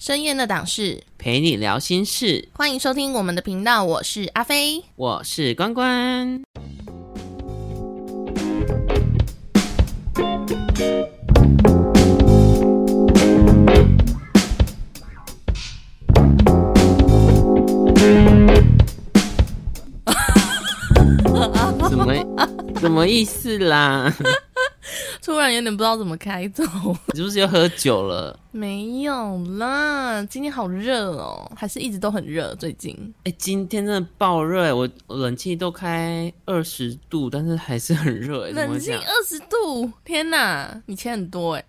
[0.00, 4.82] 深夜的档事，陪你聊心事，欢迎收听我们的频道，我是阿飞。
[4.96, 6.42] 我是关关。
[21.90, 22.14] 什么
[22.80, 24.10] 什么意思啦？
[25.22, 26.64] 突然有点不知道怎么开头。
[27.12, 28.38] 你是不是又喝酒了？
[28.52, 32.54] 没有啦，今天好热哦，还是一直都很热。
[32.56, 34.72] 最近哎、今天真的爆热哎！
[34.72, 38.50] 我我冷气都开二十度，但是还是很热哎。
[38.50, 38.80] 冷？
[38.80, 41.64] 气二十度，天哪，你钱很多哎。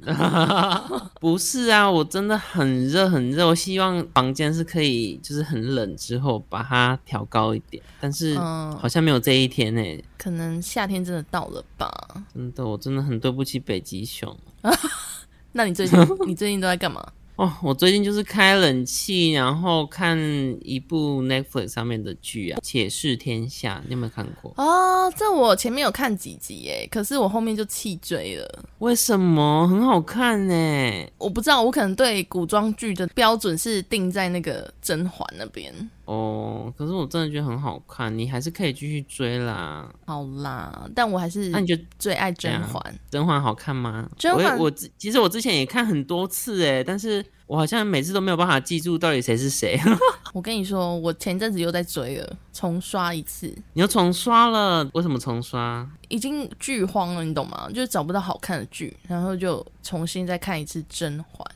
[1.20, 3.46] 不是啊，我真的很热很热。
[3.46, 9.82] 我希望房间是可以就是很冷之后把它调高一点，但是嗯好像没有这一天呢。
[10.16, 11.90] 可能夏天真的到了吧？
[12.34, 14.36] 真的，我真的很对不起北极熊。
[15.52, 17.04] 那你最近你最近都在干嘛？
[17.38, 20.18] 哦，我最近就是开冷气，然后看
[20.60, 24.52] 一部 Netflix 上面的剧啊，《且试天下》，你有没有看过？
[24.56, 28.64] 哦，这我前面有看几集耶，可是我后面就弃追了。
[28.80, 29.68] 为什么？
[29.68, 31.06] 很好看呢。
[31.16, 35.72] 我不知道，我可能对古装剧的标准是定在那个甄嬛那边。
[36.08, 39.86] 哦，可是我真的觉得很好看，你还是可以继续追啦。
[40.06, 42.82] 好啦，但我还是那你觉得最爱甄嬛。
[43.10, 44.08] 甄嬛好看吗？
[44.16, 49.78] 甄嬛我其实我之前也看很多次哎，但是我好像每次都没有办法记住到底谁是谁。
[50.32, 54.88] 我跟你说，我前阵子又在追了，重刷一次，你又重刷了？
[54.94, 55.86] 为什么重刷？
[56.08, 57.68] 已经剧荒了，你懂吗？
[57.74, 61.46] 就是找不到好看的剧，然后就重新再看一次甄嬛。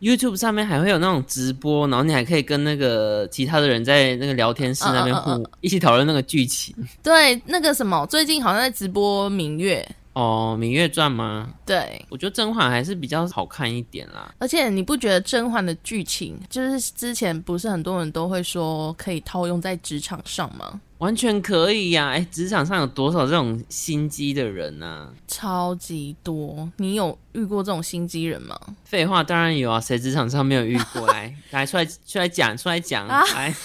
[0.00, 6.74] YouTube 上面还会有那种直播，然后你还可以跟那个其他的人在那个聊天室那边互、嗯嗯一起讨论那个剧情。
[7.02, 11.50] 对，那个什么，最近好像在直播《明月》，哦，《明月传》吗？
[11.66, 14.34] 对，我觉得甄嬛还是比较好看一点啦。
[14.38, 20.80] 而且你不觉得甄嬛的剧情，就是之前不是很多人都会说可以套用在职场上吗？
[21.00, 25.10] 完全可以呀、哎，职场上有多少这种心机的人啊？
[25.26, 28.58] 超级多，你有遇过这种心机人吗？
[28.84, 31.06] 废话当然有啊，谁职场上没有遇过？
[31.12, 33.54] 来，来出来出来讲，出来讲，啊来。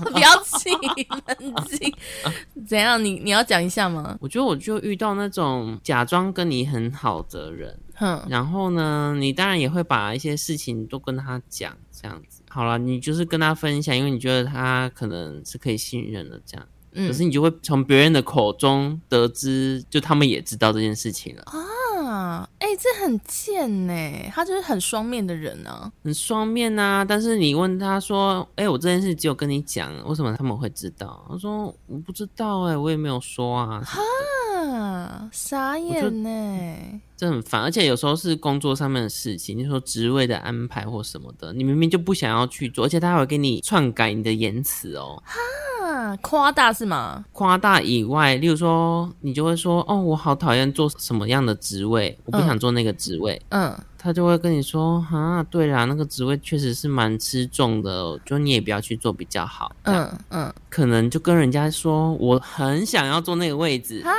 [0.00, 0.70] 不要气，
[1.26, 1.94] 冷静。
[2.66, 3.04] 怎样？
[3.04, 4.16] 你你要讲一下吗？
[4.18, 12.42] 我觉得我就遇到那种假装跟你很好的人，哼，然后呢，你当然也会把一些事情都跟他讲，这样子。
[12.48, 16.66] 好了，你就是跟他分享，因为你觉得他可能是可以信任的，这样。
[16.92, 21.54] 嗯可是你就会从别人的口中得知，就他们也知道这件事情了，啊，
[22.58, 23.92] 哎、这很贱呢，
[24.32, 25.90] 他就是很双面的人啊。
[26.04, 37.00] 很双面啊、但是你问他说：“哎、我这件事只有跟你讲，为什么他们会知道？”他说：“我不知道、哎，我也没有说啊。”哈，傻眼呢！
[37.16, 45.22] 这很烦，而且有时候是工作上面的事情，你说职位的安排或什么的，你明明就不想要去做，而且他还会给你篡改你的言辞哦，
[46.00, 47.22] 啊，夸大是吗？
[47.30, 60.54] 夸大以外，例如说你就会说，哦，我好讨厌做什么样的职位，我不想做那个职位，嗯，他就会跟你说，啊，对啦，那个职位确实是蛮吃重的，就你也不要去做比较好，嗯，嗯嗯。
[60.70, 64.10] 可能就跟人家说，我很想要做那个位置，啊，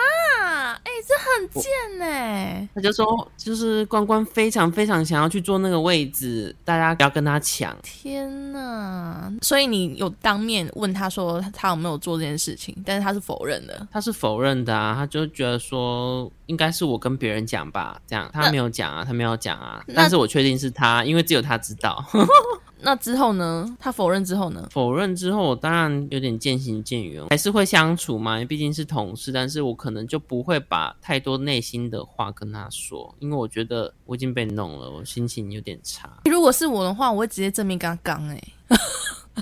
[0.74, 1.64] 哎、这很贱
[1.98, 2.70] 呢。
[2.74, 7.76] 他就说，就是关关非常非常想要去坐那个位置，大家不要跟他抢。
[7.82, 9.32] 天呐！
[9.42, 13.88] 所以你有当面问他说他有没有做这件事情，但是他是否认的。
[13.92, 22.04] 他是否认的啊，他就觉得说应该是我跟别人讲吧，这样他没有讲啊，他没有讲啊，但是我确定是他，因为只有他知道。
[22.84, 23.78] 那之后呢？
[23.80, 24.68] 他否认之后呢？
[24.72, 38.42] 否认之后，我当然有点渐行渐远，还是会相处嘛，毕竟是同事，但是我可能就不会把太多内心的话跟他说，因为我觉得我已经被弄了，我心情有点差如果是我的话，我会直接正面跟他刚哎、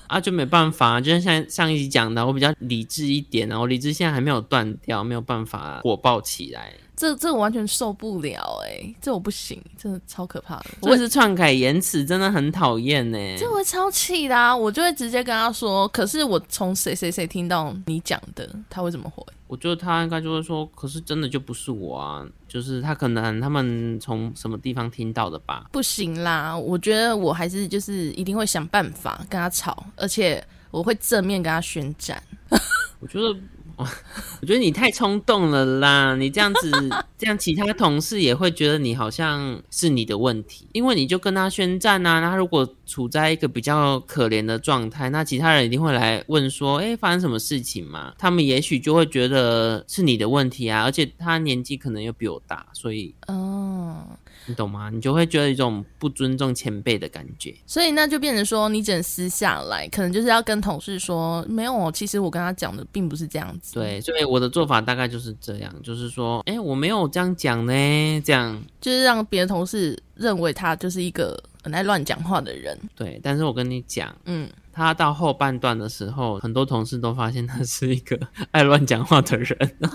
[0.07, 6.73] 啊，就没办法，就像上上一集讲的，我比较理智一点，然后理智现在还没有断掉，没有办法火爆起来。
[6.95, 10.65] 这这我完全受不了哎、这我不行，真的超可怕的。
[10.81, 13.17] 我我是篡改言辞，真的很讨厌呢。
[13.37, 14.53] 这我会超气的啊！
[14.55, 19.23] 我就会直接跟他说，可是我从谁谁谁听到你讲的，他会怎么回？
[19.49, 25.66] 我觉得他应该就会说，可是真的就不是我啊，就是他可能他们从什么地方听到的吧。
[25.72, 32.22] 不行啦，我觉得我还是就是一定会想办法跟他吵，而且我会正面跟他宣战。
[33.01, 33.35] 我觉得，
[34.41, 36.16] 我觉得你太冲动了啦！
[36.16, 36.72] 你这样子，
[37.17, 42.20] 这样其他同事也会觉得你好像是你的问题，因为你就跟他宣战啊。
[42.20, 54.03] 那他如果处在一个比较可怜的状态，那其他人一定会来问说：“哎，发生什么事情嘛？”他们也许就会觉得是你的问题啊，而且他年纪可能又比我大，所以哦，
[54.49, 54.90] 你懂吗？
[54.90, 57.55] 你就会觉得一种不尊重前辈的感觉。
[57.67, 63.75] 所以那就变成说，你只能私下来，可能就是要跟同事说，没有，其实我跟他讲的并不是这样子。
[63.75, 72.78] 对，所以我的做法大概就是这样，就是说，哎，我没有这样讲呢，这样就是让别的同事认为他就是一个很爱乱讲话的人。
[72.95, 74.49] 对，但是我跟你讲，嗯，
[74.79, 78.17] 他到后半段的时候，很多同事都发现他是一个
[78.52, 79.91] 爱乱讲话的人 啊。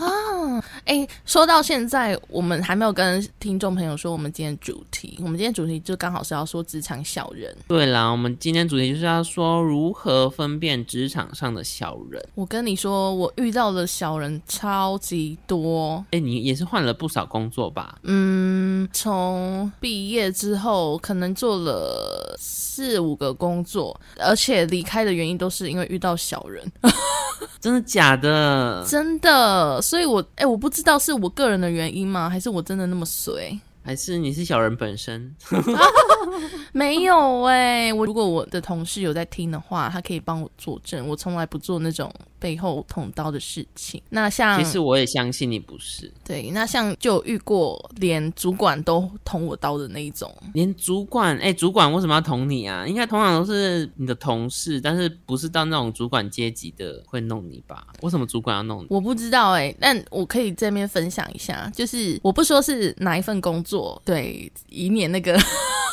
[0.84, 5.19] 哎，说到现在，我们还没有跟听众朋友说我们今天主题。
[5.20, 7.54] 我们今天主题就刚好是要说职场小人。
[7.66, 12.22] 对啦，我们今天主题就是要说如何分辨职场上的小人。
[12.34, 16.04] 我跟你说，我遇到的小人超级多。
[16.10, 17.98] 哎，你也是换了不少工作吧？
[18.02, 26.60] 嗯，从毕业之后，可能做了四五个工作，而且离开的原因都是因为遇到小人。
[27.60, 28.84] 真的假的？
[28.88, 29.80] 真的。
[29.80, 32.28] 所以，我哎，我不知道是我个人的原因吗？
[32.28, 33.56] 还是我真的那么随？
[33.84, 35.34] 还是你是小人本身？
[36.72, 41.06] 没有哎，我如果我的同事有在听的话，他可以帮我作证。
[41.06, 44.02] 我从来不做那种背后捅刀的事情。
[44.10, 46.12] 那像，其实我也相信你不是。
[46.25, 50.34] 对，那像就遇过连主管都捅我刀的那一种。
[50.54, 52.84] 连主管哎，主管为什么要捅你啊？
[52.86, 57.86] 应该通常都是你的同事，但是不是到那种主管阶级的会弄你吧？
[58.02, 58.86] 为什么主管要弄你？
[58.90, 63.73] 我不知道哎，但我可以这边分享一下，就是我不说是哪一份工作。
[64.04, 65.38] 对，以免那个，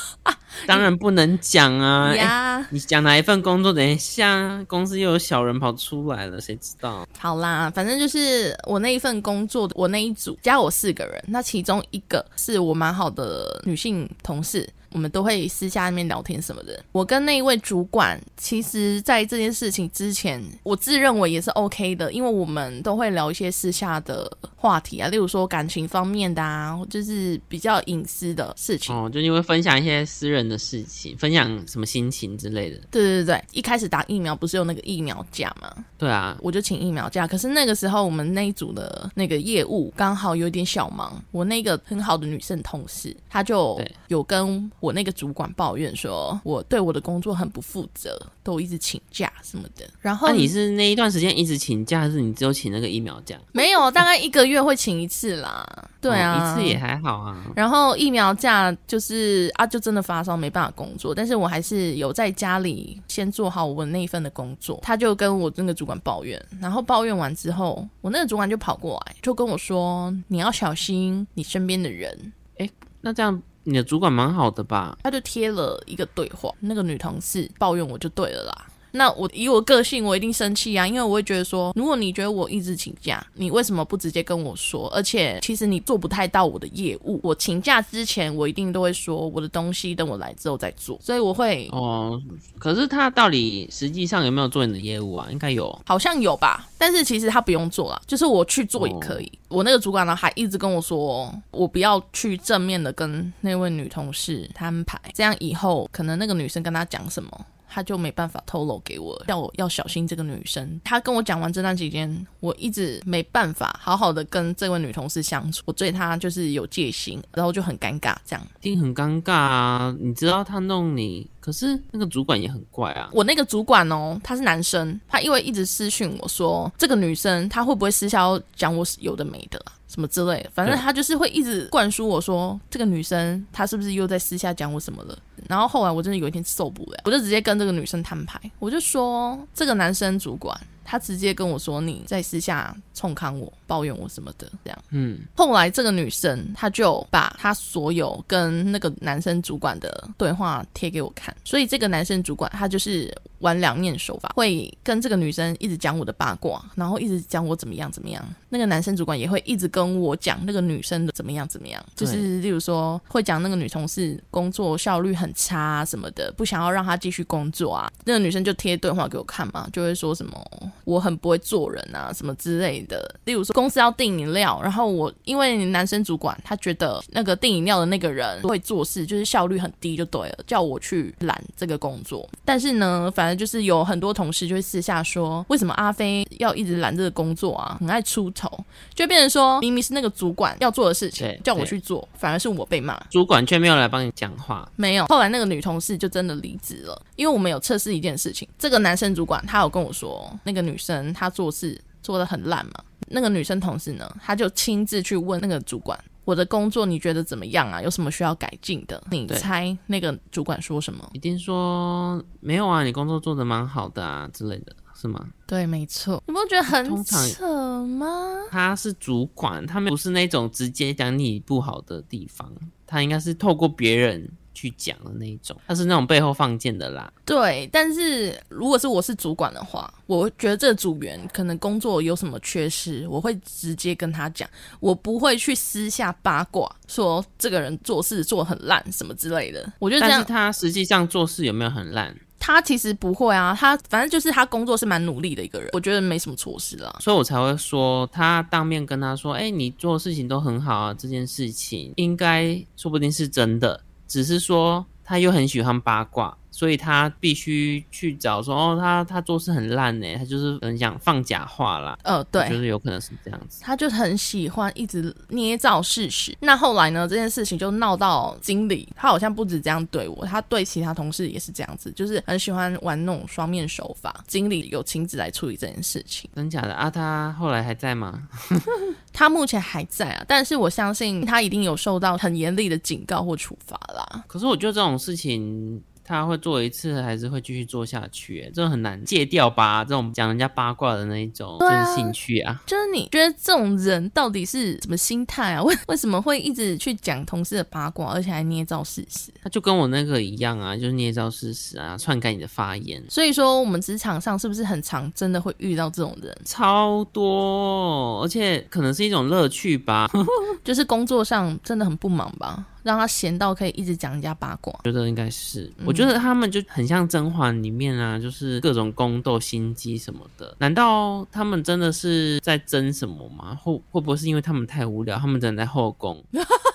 [0.68, 2.16] 当然不能讲啊！
[2.16, 3.74] 呀，你讲哪一份工作？
[3.74, 7.08] 等一下公司又有小人跑出来了，谁知道？
[7.18, 14.68] 好啦，反正就是我那一份工作，我那一组加我四个人，那其中一个是我蛮好的女性同事。
[14.92, 16.84] 我们都会私下那边聊天什么的。
[16.92, 28.96] 我跟那一位主管，其实，在这件事情之前，我自认为也是 OK 的，因为我们都会聊一些私下的话题啊，例如说感情方面的啊，就是比较隐私的事情。
[28.96, 32.78] 哦，就因为分享一些私人的事情，分享什么心情之类的。
[32.92, 35.74] 对对对一开始打疫苗不是有那个疫苗假吗？
[35.98, 37.26] 对啊，我就请疫苗假。
[37.26, 43.80] 可是那个时候我们那一组的那个业务刚好有点小忙，我那个很好的女生同事，她就
[44.10, 44.70] 有跟。
[44.82, 49.88] 我那个主管抱怨说，我对我的工作很不负责，都一直请假什么的。
[50.02, 53.40] 然后你是那一段时间一直请假，还是你只有请那个疫苗假？
[53.54, 55.66] 没有，大概一个月会请一次啦。
[56.02, 57.46] 对啊，一次也还好啊。
[57.56, 64.80] 然后疫苗假就是啊，就真的发烧没办法工作，但是我还是有在家里先做好我那一份的工作。
[64.82, 72.68] 他就跟我那个主管抱怨，然后抱怨完之后，我那个主管就跑过来，就跟我说：“你要小心你身边的人。”哎，
[73.02, 73.40] 那这样。
[73.64, 74.98] 你的主管蛮好的吧？
[75.04, 78.68] 他就贴了一个对话，那个女同事抱怨我就对了啦。
[78.92, 84.90] 那我以我个性，我一定生气啊，因为我会觉得说，如果你觉得我一直请假，你为什么不直接跟我说？
[84.90, 92.22] 而且其实你做不太到我的业务，我请假之前，我一定都会说我的东西等我来之后再做，所以我会哦。
[92.60, 95.28] 可是他到底实际上有没有做你的业务啊？
[95.32, 96.68] 应该有，好像有吧。
[96.78, 99.32] 但是其实他不用做了，就是我去做也可以。
[99.48, 107.46] 我那个主管呢，还一直跟我说，我不要去正面的跟那位女同事摊牌，这样以后可能那个女生跟他讲什么。
[107.74, 110.80] 他就没办法透露给我，叫我要小心这个女生。
[110.84, 119.96] 他跟我讲完这段期间，我一直没办法好好的跟这位女同事相处，我对她就是有戒心，然后就很尴尬，这样一定很尴尬啊！
[120.00, 123.10] 你知道他弄你，可是那个主管也很怪啊。
[123.14, 129.64] 我那个主管哦，他是男生，他因为一直私讯我说，这个女生她会不会私下讲我有的没的。
[129.92, 135.18] 什么之类的，反正他就是会一直灌输我说，这个女生她是不是又在私下讲我什么了？
[135.50, 140.58] 然后后来我真的有一天受不了，我就直接跟这个女生摊牌，我就说这个男生主管。
[140.92, 145.20] 他直接跟我说：“你在私下冲康我，抱怨我什么的，这样。”嗯。
[145.34, 151.34] 后来这个女生，她就把她所有跟那个男生主管的对话贴给我看。
[151.46, 158.22] 所以这个男生主管，他就是玩两面手法，会跟这个女生一直讲我的八卦，然后一直讲我怎么样怎么样。
[158.50, 167.90] 那个男生主管也会一直跟我讲那个女生的怎么样怎么样，就是例如说会讲那个女同事工作效率很差什么的，不想要让她继续工作啊。
[168.04, 170.46] 那个女生就贴对话给我看嘛，就会说什么。
[170.86, 173.14] 我很不会做人啊，什么之类的。
[173.26, 182.28] 例如说，公司要订饮料，然后我因为男生主管他觉得那个订饮料的那个人会做事，就是效率很低，就对了，叫我去揽这个工作。
[182.44, 187.78] 但是呢，反正就是有很多同事就会私下说，为什么阿飞要一直揽这个工作啊？
[187.80, 188.50] 很爱出头，
[188.94, 194.70] 就变成说明明是那个主管要做的事情，叫我去做，反而是我被骂，主管却没有来帮你讲话。
[194.76, 195.06] 没有。
[195.06, 200.71] 后来那个女同事就真的离职了，因为我们有测试一件事情，这个男生主管他有跟我说，那个女。
[200.72, 202.72] 女生她做事做的很烂嘛？
[203.08, 207.82] 那个女生同事呢，她就亲自去问那个主管：“我我的工作你觉得怎么样啊？
[207.82, 209.04] 有什么需要改进的？
[209.12, 211.06] 你猜那个主管说什么？
[211.12, 215.28] 一定说没有啊，你工作做的蛮好的啊之类的，是吗？
[215.46, 216.24] 对，没错。
[216.26, 218.34] 你不觉得很扯吗？
[218.50, 222.50] 他是主管，他们不是那种直接讲你不好的地方，
[222.88, 227.12] 他应该是透过别人去讲的那一种，他是那种背后放箭的啦。
[227.26, 239.72] 对，但是如果是我是主管的话，我觉得这个组员可能工作有什么缺失，我会直接跟他讲，我不会去私下八卦说这个人做事做很烂什么之类的。
[239.80, 242.16] 我觉得这样，他实际上做事有没有很烂？
[242.44, 246.92] 他其实不会啊，他反正就是他工作是蛮努力的一个人，我觉得没什么错失啦。
[247.00, 253.80] 所以我才会说，他当面跟他说：“哎、你做的事情都很好啊，这件事情应该说不定是真的，
[254.12, 263.62] 只是说他又很喜欢八卦，所以他必须去找说，哦，他他做事很烂呢，他就是很想放假话啦，呃，对，就是有可能是这样子。
[263.64, 266.38] 他就很喜欢一直捏造事实。
[266.42, 274.24] 那后来呢，这件事情就闹到经理，他好像不止这样对我，他对其他同事也是这样子，就是很喜欢玩那种双面手法。
[274.28, 276.90] 经理有亲自来处理这件事情，真假的啊？
[276.90, 278.28] 他后来还在吗？
[279.14, 284.26] 他目前还在啊，但是我相信他一定有受到很严厉的警告或处罚啦。
[284.28, 285.82] 可是我觉得这种事情。
[286.12, 288.42] 他会做一次，还是会继续做下去？
[288.42, 289.84] 哎，这很难戒掉吧？
[289.84, 292.62] 这种讲人家八卦的那一种，对啊真兴趣啊！
[292.68, 295.64] 就是你觉得这种人到底是什么心态啊？
[295.64, 299.32] 为 为什么会一直去讲同事的八卦，而且还捏造事实？
[299.42, 306.36] 他就跟我那个一样啊，就是捏造事实啊，篡改你的发言，所以说，我们职场上是不是很常真的会遇到这种人？
[306.44, 310.10] 超多，而且可能是一种乐趣吧。
[310.64, 314.74] 就是工作上真的很不忙吧，让他闲到可以一直讲人家八卦。
[314.84, 320.56] 觉得应该是，我觉得他们就很像甄嬛里面啊，就是各种宫斗心机什么的。
[320.60, 323.56] 难道他们真的是在争什么吗？
[323.56, 326.24] 会会不会是因为他们太无聊，他们只能在后宫？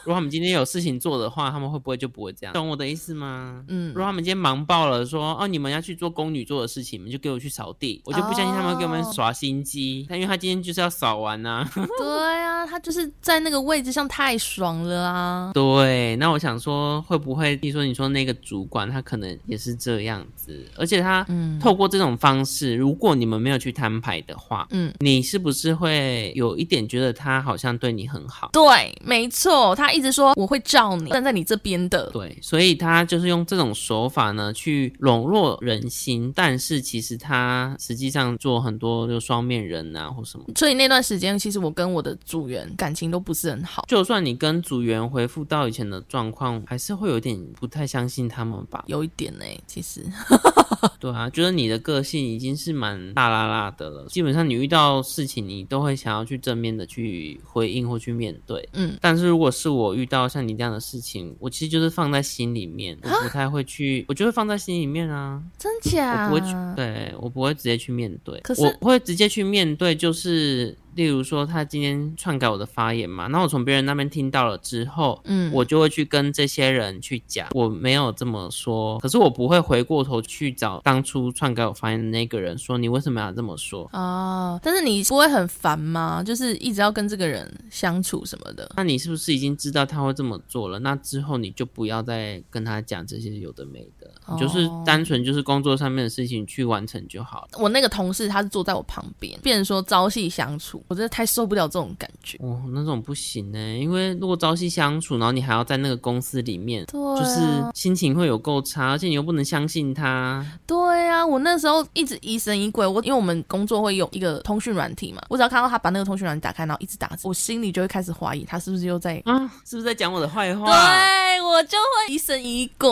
[0.06, 2.54] 如果他们今天有事情做的话，他们会不会就不会这样？
[2.54, 3.64] 懂我的意思吗？
[3.66, 10.06] 嗯如果他们今天忙爆了说哦，你们要去做宫女做的事情，你们就给我去扫地，我就不相信他们会给我们耍心机。
[10.08, 12.06] 但因为他今天就是要扫完呐、对
[12.40, 15.50] 啊，他就是在那个位置上太爽了啊。
[15.52, 28.50] 对，那我想说，会不会，比如说你说那个主管，他可能也是这样子，而且他嗯透过这种方式，如果你们没有去摊牌的话，嗯，你是不是会有一点觉得他好像对你很好？
[28.52, 32.10] 对，没错，他一直说我会罩你，站在你这边的。
[32.12, 40.44] 对，所以他就是用这种手法呢，去笼络人心，但是其实他实际上做很多就双面人啊或什么。
[40.56, 48.84] 所以那段时间，其实我跟我的组员感情都不是很好，就算你跟组员回复到以前的状况，还是会有点不太相信他们吧？
[48.86, 50.04] 有一点呢、其实
[51.00, 54.06] 对啊，觉得你的个性已经是蛮大啦啦的了。
[54.08, 58.68] 基本上你遇到事情，你都会想要去正面的去回应或去面对。
[58.72, 66.25] 嗯，但是如果是我遇到像你这样的事情，我其实就是放在心里面，我不太会去，我就会放在心里面啊，真假？
[66.25, 68.40] 我不会去，对我不会直接去面对。
[68.40, 83.88] 可是我会直接去面对，就是例如说他今天篡改我的发言嘛，那我从别人那边听到了之后，嗯，我就会去跟这些人去讲，我没有这么说，可是我不会回过头去找当初篡改我发言的那个人说你为什么要这么说？
[83.92, 86.22] 哦，但是你不会很烦吗？
[86.22, 88.68] 就是一直要跟这个人相处什么的。
[88.76, 90.78] 那你是不是已经知道他会这么做了？
[90.78, 97.48] 那之后你就不要再跟他讲这些有的没的，你就是哦单纯就是工作上面的事情去完成就好了。
[97.58, 102.38] 我那个同事他是坐在我旁边，变成说朝夕相处，我真的太受不了这种感觉。
[102.40, 107.40] 哦，那种不行呢、因为如果朝夕相处，然后你还要在那个公司里面，对啊就是
[107.75, 110.45] 心情会有够差，而且你又不能相信他。
[110.66, 119.21] 对啊，我那时候一直疑神疑鬼，我因为我们工作会用一个通讯软体嘛，我只要看到他把那个通讯软体打开，然后一直打字，我心里就会开始怀疑他是不是又在。
[119.25, 120.66] 啊，是不是在讲我的坏话？
[120.66, 122.88] 对，我就会疑神疑鬼。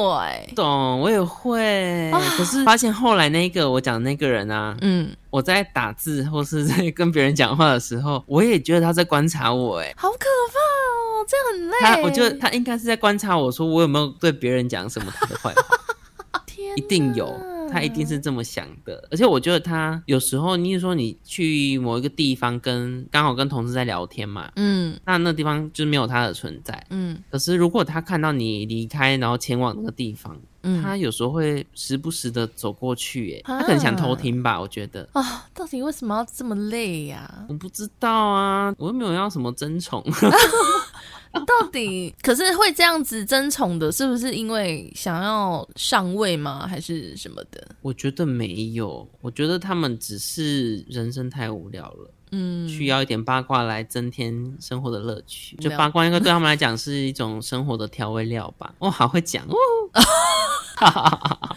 [0.57, 2.11] 懂，我也会。
[2.37, 9.79] 可是发现后来那个我讲的那个人啊，嗯，我在打字或是在跟别人讲话的时候，我也觉得他在观察我。
[9.79, 11.77] 哎，好可怕哦，这样很累。
[11.81, 17.37] 他我觉得他应该是在观察我说我有没有对别人讲什么他的坏话， 天一定有。
[17.73, 26.87] 他一定是这么想的，而且我觉得他有时候，你是说你去某一个地方跟刚好跟同事在聊天嘛，嗯那那地方就没有他的存在。
[26.91, 35.09] 嗯可是如果他看到你离开，然后前往那个地方，嗯他有时候会时不时的走过去，他可能想偷听吧，我觉得。
[35.13, 40.03] 啊，到底为什么要这么累呀、我不知道啊，我又没有要什么争宠，
[41.47, 46.67] 到底可是会这样子争宠的，是不是因为想要上位吗？
[46.67, 47.67] 还是什么的？
[47.83, 52.11] 我觉得没有，我觉得他们只是人生太无聊了。
[52.37, 55.55] 嗯，需要一点八卦来增添生活的乐趣。
[55.57, 58.75] 就八卦应该对他们来讲是一种生活的调味料吧。
[58.81, 59.55] 哦，好会讲哦。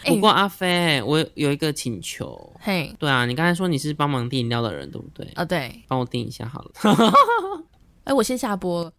[0.04, 2.54] 哎 不过阿飞，我有一个请求。
[2.60, 5.26] 嘿，对啊，你刚才说你是帮忙订饮料的人，对不对？
[5.34, 6.70] 啊对，帮我订一下好了。
[8.04, 8.92] 哎，我先下播了。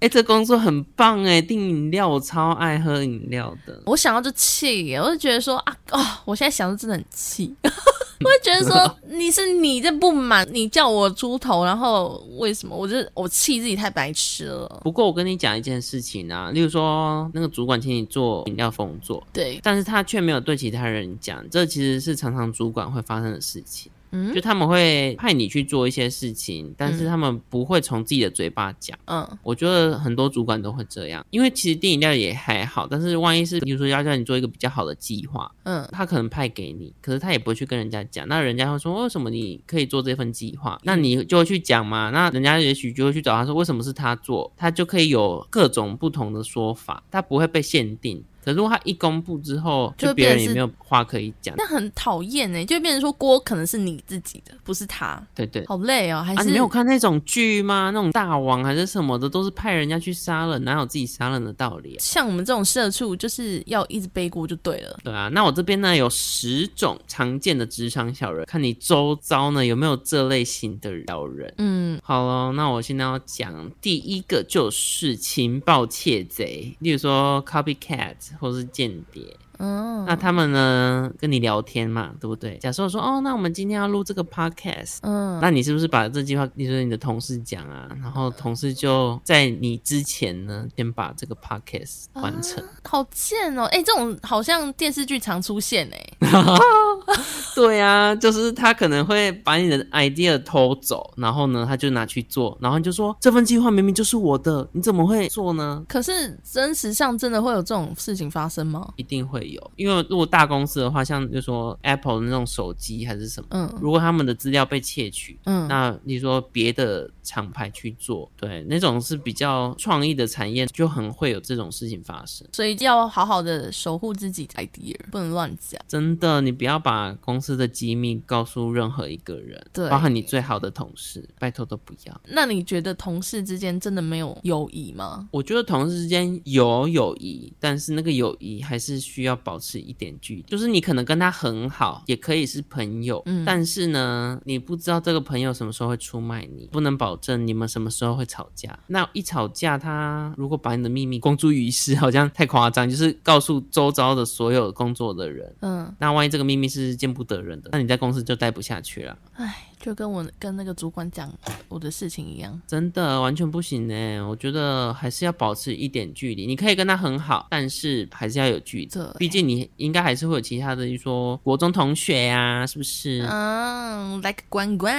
[0.00, 3.82] 哎、这工作很棒哎，订饮料我超爱喝饮料的。
[3.86, 12.76] 我想到就气耶，我就觉得说啊哦，我现在想的真的很气， 我会觉得说 你是你这不满，你叫我猪头，然后为什么？
[12.76, 14.80] 我就我气自己太白痴了。
[14.82, 23.90] 不过我跟你讲一件事情啊，例如说那个主管请你做饮料工作，对，但是他却没有对其他人讲，这其实是常常主管会发生的事情。
[24.14, 28.96] 嗯就他们会派你去做一些事情，但是他们不会从自己的嘴巴讲。
[29.06, 40.78] 嗯我觉得很多主管都会这样，因为其实订饮料也还好，但是万一是比如说要叫你做一个比较好的计划，嗯他可能派给你，可是他也不会去跟人家讲，那人家会说为什么你可以做这份计划？
[40.84, 48.22] 那你就会去讲嘛，那人家也许就会去找他说为什么是他做，他就可以有各种不同的说法，他不会被限定。
[48.44, 51.54] 可如果他一公布之后，就就别人也没有话可以讲。
[51.56, 55.64] 那很讨厌哎，就会变成说锅可能是你自己的，不是他，对对。
[55.66, 57.90] 好累哦，还啊，是、你没有看那种剧吗？
[57.92, 62.00] 那种大王还是什么的，都是派人家去杀人，哪有自己杀人的道理啊？
[62.00, 64.98] 像我们这种社畜，就是要一直背锅就对了。
[65.02, 71.52] 对啊，那我这边呢有十种常见的职场小人，看你周遭呢有没有这类型的小人。
[71.58, 79.36] 嗯，好了，那我现在要讲第一个就是情报窃贼，例如说 copycat 或是间谍。
[79.58, 82.58] 嗯那他们呢跟你聊天嘛，对不对？
[82.58, 92.62] 假设我说哦，那我们今天要录这个 podcast，嗯，那你是不是把这句话，例如说你的同事讲啊，然后同事就在你之前呢，先把这个 podcast 完成。
[92.84, 93.64] 好贱哦！
[93.72, 96.06] 哎、这种好像电视剧常出现哎。
[97.54, 105.82] 对啊，就是他可能会把你的 idea 偷走，然后呢，他就拿去做，然后你就说这份计划明明就是我的，你怎么会做呢？
[105.88, 108.92] 可是真实上真的会有这种事情发生吗？
[108.96, 122.46] 一定会有，因为如果大公司的话，像就说 Apple 的那种手机还是什么，嗯如果他们的资料被窃取，嗯，那你说别的厂牌去做，对，那种是比较创意的产业，就很会有这种事情发生。
[122.52, 125.80] 所以要好好的守护自己的 idea，不能乱讲。
[125.88, 132.20] 真的，你不要把公司的机密告诉任何一个人，对包含你最好的同事，拜托都不要。
[132.26, 135.28] 那你觉得同事之间真的没有友谊吗？
[135.30, 140.42] 我觉得同事之间有友谊，但是那个友谊还是需要保持一点距离。
[140.42, 148.78] 就是你可能跟他很好，也可以是朋友，嗯但是呢，你不知道这个朋友什么时候会出卖你，不能保证你们什么时候会吵架。
[148.86, 155.54] 那一吵架，他如果把你的秘密公诸于世，好像太夸张，就是告诉周遭的所有工作的人。
[155.60, 161.30] 嗯，那万一这个秘密是见不得人的，那你在公司就待不下去了，唉，就跟我跟那个主管讲
[161.68, 162.58] 我的事情一样。
[162.66, 164.26] 真的完全不行呢。
[164.26, 166.46] 我觉得还是要保持一点距离。
[166.46, 168.88] 你可以跟他很好，但是还是要有距离。
[169.18, 174.96] 毕竟你应该还是会有其他的，就说国中同学呀、是不是、嗯，like 关关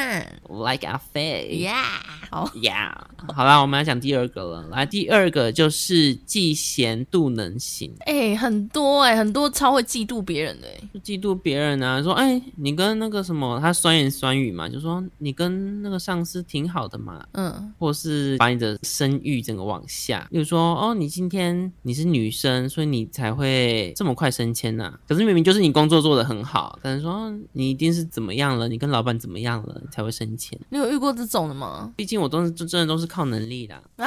[0.50, 1.66] l i k e 阿飞。
[1.66, 1.84] ，Yeah，
[2.30, 4.68] 好，呀好啦，我们来讲第二个了。
[4.70, 10.68] 来，第二个就是嫉贤妒能行，哎、很多哎、很多超会嫉妒别人的
[11.00, 30.60] 嫉妒别人啊，说哎，你跟那个什么，他酸言酸语嘛，就说你跟那个上司挺好的嘛，嗯，或是把你的声誉整个往下，比如说哦，你今天你是女生，所以你才会这么快升迁呐、可是明明就是你工作做得很好，但是说、哦你一定是怎么样了，你跟老板怎么样了，你才会升迁。
[30.70, 31.94] 你有遇过这种的吗？
[31.96, 33.82] 毕竟我都是真真的都是靠能力的。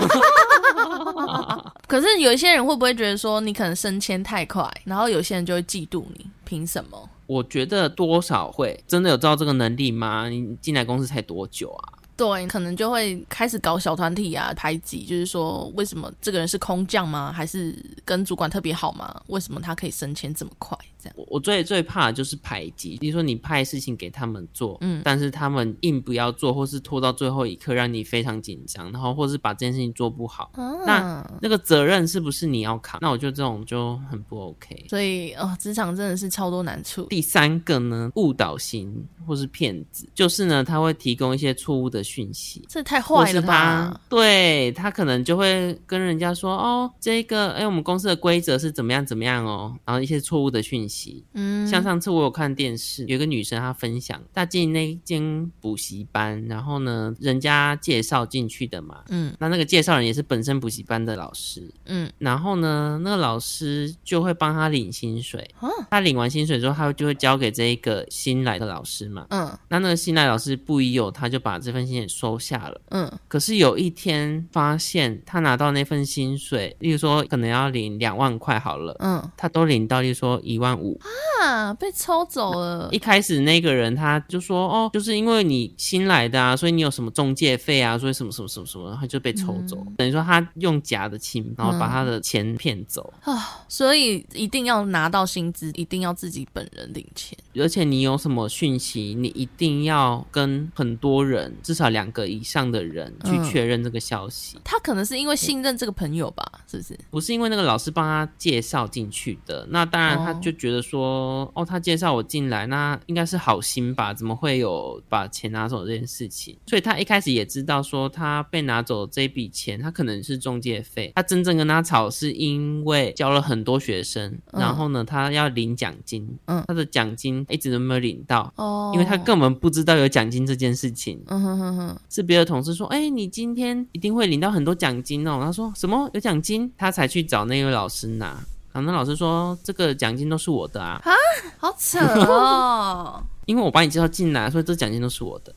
[1.89, 7.09] 可是有一些人会不会觉得说你可能升迁太快，然后有些人就会嫉妒你，凭什么？
[7.29, 10.29] 我觉得多少会真的有照这个能力吗？
[10.31, 11.98] 你进来公司才多久啊？
[12.19, 17.33] 对，可能就会开始搞小团体啊，排挤，就是说为什么这个人是空降吗？
[17.33, 19.23] 还是跟主管特别好吗？
[19.29, 20.77] 为什么他可以升迁这么快？
[21.01, 30.51] 这样，我我最最怕的就是排挤，比如说你派事情给他们做，嗯但是他们硬不要做，或是拖到最后一刻让你非常紧张，然后或是把这件事情做不好，
[30.85, 32.99] 那那个责任是不是你要扛？
[33.01, 34.87] 那我觉得这种就很不 OK。
[34.89, 37.05] 所以哦，职场真的是超多难处。
[37.05, 38.93] 第三个呢，误导型
[39.25, 44.01] 或是骗子，就是呢，他会提供一些错误的讯息，这太坏了吧？
[44.09, 51.23] 对他可能就会跟人家说，哦，这个哎，我们公司的规则是怎么样怎么样哦，然后一些错误的讯息。
[51.35, 59.35] 嗯，像上次我有看电视，有一个女生她分享，她进那间补习班，然后呢，人家介绍进去的嘛，嗯。
[59.39, 62.11] 那那个介绍人也是本身补习班的老师，嗯。
[62.19, 69.27] 然后呢，那个老师就会帮他领薪水，啊他领完薪水之后，他就会交给这一个新来的老师嘛。
[69.31, 69.59] 嗯。
[69.69, 72.81] 那那个新来老师不疑有他，就把这份薪水收下了。
[72.91, 81.01] 嗯可是有一天发现，他拿到那份薪水，例如说可能要领两万块好了，嗯他都领到，例如说一万五。
[81.43, 82.99] 啊，被抽走了一。
[83.09, 89.83] 开始那个人他就说，哦，就是因为你新来的啊，所以你有什么中介费啊，所以什么什么什么什么，他就被抽走。
[89.97, 93.65] 等于说他用假的钱，然后把他的钱骗走啊。
[93.67, 97.39] 所以一定要拿到薪资，一定要自己本人领钱。
[97.55, 106.99] 而且你有什么讯息，你一定要跟很多人，至少两个以上的人去嗯确认这个消息，他可能是因为信任这个朋友吧，是不是？
[107.11, 109.67] 不是因为那个老师帮他介绍进去的。
[109.71, 114.13] 那当然，他哦就觉得说，哦他介绍我进来，那应该是好心吧？
[114.13, 116.57] 怎么会有把钱拿走这件事情？
[116.67, 121.13] 所以他一开始也知道说，他被拿走这笔钱，他可能是中介费。
[121.15, 128.53] 他真正跟他吵，是因为教了很多学生，嗯然后呢，他要领奖金，嗯他的奖金一直都没有领到。
[128.57, 138.27] 哦，因为他根本不知道有奖金这件事情，嗯哼哼哼，是别的同事说：“哎、你今天一定会领到很多奖金哦。”他说：“什么有奖金？”他才去找那位老师拿。
[138.73, 141.13] 然后那老师说：“这个奖金都是我的啊，啊
[141.59, 143.23] 好扯哦。
[143.47, 145.55] 因为我把你介绍进来，所以这奖金都是我的。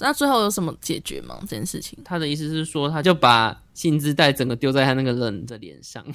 [0.00, 1.36] 那最后有什么解决吗？
[1.42, 6.04] 这件事情？”他的意思是说，他就把薪资袋整个丢在他那个人的脸上，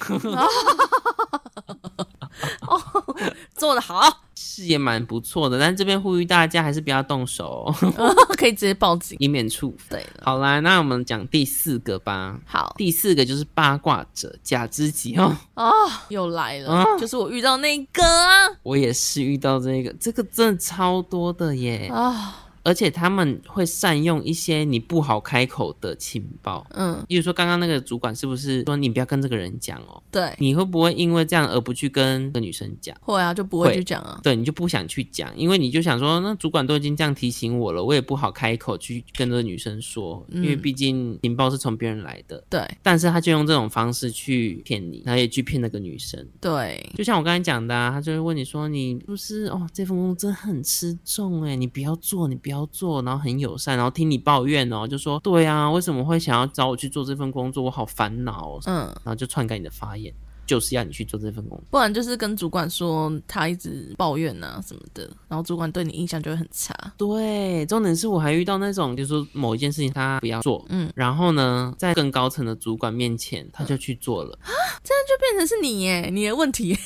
[2.66, 2.82] 哦
[3.54, 5.58] 做得好，是也蛮不错的。
[5.58, 7.74] 但是这边呼吁大家还是不要动手、哦，
[8.36, 9.16] 可以直接报警。
[9.20, 10.00] 以免触犯。
[10.22, 12.38] 好啦，那我们讲第四个吧。
[12.44, 15.36] 好第四个就是八卦者假知己哦。
[15.54, 15.72] 哦，
[16.08, 26.66] 又来了，啊就是我遇到那个啊我也是遇到这个，这个真的超多的耶，啊，而且他们会善用一些你不好开口的情报。
[26.70, 30.02] 嗯，比如说，刚刚那个主管是不是说你不要跟这个人讲哦？
[30.10, 32.96] 对，你会不会因为这样而不去跟个女生讲？
[33.00, 34.18] 会啊，就不会会去讲啊。
[34.22, 42.42] 对你就不想去讲，因为你就想说，那主管都已经这样提醒我了，我也不好开口去跟这个女生说，嗯因为毕竟情报是从别人来的。
[42.48, 46.26] 对但是他就用这种方式去骗你，然后也去骗那个女生。
[46.40, 49.68] 对，就像我刚才讲的、啊，他就会问你说：“你是不是哦？
[49.72, 57.62] 这份工作真的很吃重哎，你不要做，你不要做。”然后很友善，然后听你抱怨哦，就说：“对啊，为什么会想要找我去做这份工作？
[57.62, 58.60] 我好烦恼、哦。
[58.66, 60.12] 嗯，然后就篡改你的发言，
[60.46, 61.64] 就是要你去做这份工作。
[61.70, 66.74] 不然就是跟主管说他一直抱怨啊什么的，然后主管对你印象就会很差。
[66.98, 74.38] 对，重点是我还遇到那种，就是说某一件事情他不要做，嗯，然后呢，在更高层的主管面前，他就去做了。
[74.82, 76.78] 这样就变成是你耶，你的问题。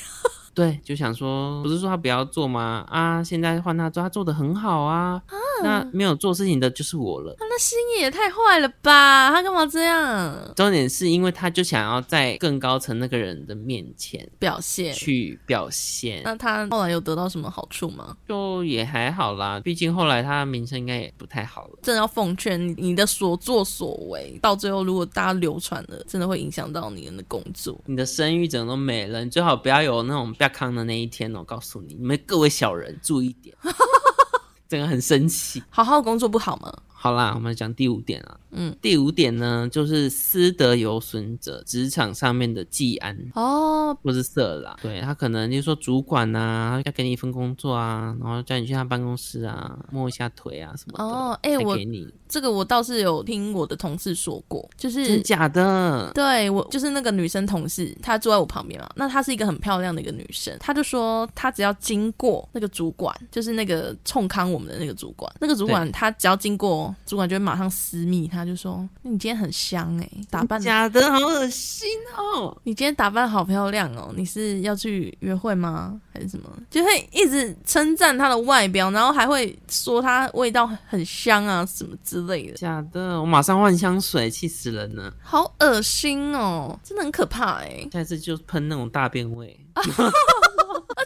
[0.59, 2.85] 对，就想说，不是说他不要做吗？
[2.89, 5.21] 啊，现在换他做，他做的很好啊。
[5.27, 7.35] 啊那没有做事情的就是我了。
[7.37, 9.29] 他那心也太坏了吧？
[9.29, 14.93] 他干嘛这样重点是因为他就想要在更高层那个人的面前表现？
[14.93, 18.15] 去表现，那他后来有得到什么好处吗？
[18.27, 19.59] 就也还好啦。
[19.59, 21.79] 毕竟后来他的名声应该也不太好了。
[21.81, 27.77] 真的要奉劝你，你的所作所为，到最后如果大家流传了，真的会影响到你的工作。
[27.85, 31.39] 你的声誉整个都没了，你最好不要有那种不要康的那一天哦。
[31.39, 33.55] 我告诉你，你们各位小人注意一点，
[34.67, 35.63] 真的很生气。
[35.69, 36.73] 好好工作不好吗？
[37.01, 38.37] 好啦，我们讲第五点啊。
[38.51, 44.77] 嗯，第五点呢，就是私德有损者，职场上面的忌安哦，不是色狼。
[44.81, 51.03] 对他可能就是说主管啊，要给你一份工作啊，然后叫你去他办公室啊，摸一下腿啊什么的。
[51.03, 56.11] 哦哎我给你，这个我倒是有听我的同事说过，就是真假的？
[56.13, 58.89] 对我就是那个女生同事，她坐在我旁边嘛。
[58.95, 72.55] 那她是一个很漂亮的一个女生，她就说她只要经过那个主管，就是那个冲康我们的那个主管，那个主管她只要经过，主管就会马上私密他，就说你今天很香哎、打扮假的，好恶心哦！
[72.63, 75.99] 你今天打扮好漂亮哦，你是要去约会吗？
[76.13, 76.49] 还是什么？
[76.69, 85.13] 就会一直称赞她的外表，然后还会说她味道很香啊什么之类的，假的，我马上换香水，气死人了！
[85.21, 89.57] 好恶心哦，真的很可怕哎、下次就喷那种大便味。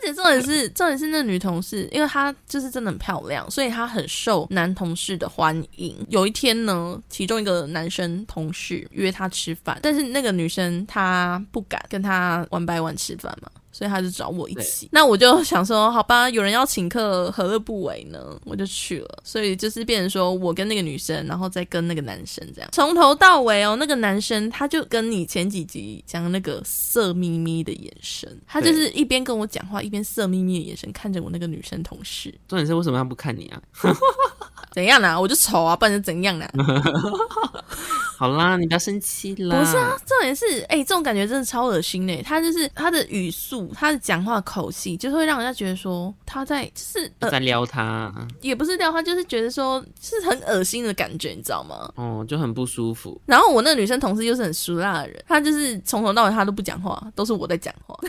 [0.05, 5.95] 且重点是， 重点是那女同事，因为她就是真的很漂亮，所以她很受男同事的欢迎。
[6.09, 14.87] 有一天呢，其中一个男生同事约她吃饭，但是那个女生她不敢跟他玩白玩吃饭嘛，所以他就找我一起。
[14.91, 18.39] 那我就想说，好吧，有人要请客，何乐不为呢？
[18.45, 19.19] 我就去了。
[19.25, 32.33] 所以就是变成说我跟那个女生，然后再跟那个男生这样，从头到尾哦，那个男生他就跟你前几集讲那个色眯眯的眼神，他就是一边跟我讲话，一边色眯眯的眼神看着我那个女生同事。
[32.47, 33.61] 重点是为什么他不看你啊？
[34.73, 35.19] 怎样呢？
[35.19, 36.47] 我就丑啊，不然怎样呢？
[38.17, 39.59] 好啦，你不要生气啦。
[39.59, 42.15] 不是啊，重点是，哎，这种感觉真的超恶心的。
[42.23, 51.91] 他就是他的语速，他的讲话口气，就是会让人家觉得说他在就是在撩他，也不是撩他，就是觉得说是很恶心的感觉，你知道吗？
[51.95, 53.19] 哦，就很不舒服。
[53.25, 57.97] 然后我那个女生同事又是很熟辣的人，她就是从头到尾她都不讲话，都是我在讲话。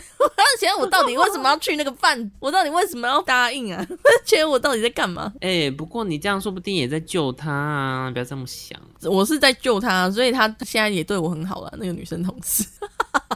[0.55, 2.31] 我觉得我到底为什么要去那个饭？
[2.39, 3.85] 我到底为什么要答应啊？
[4.23, 5.33] 觉得我到底在干嘛？
[5.41, 8.09] 哎，不过你这样说不定也在救他啊！
[8.09, 11.71] 不要这么想，我是在救他，所以他现在也对我很好了。
[11.77, 12.65] 那个女生同事。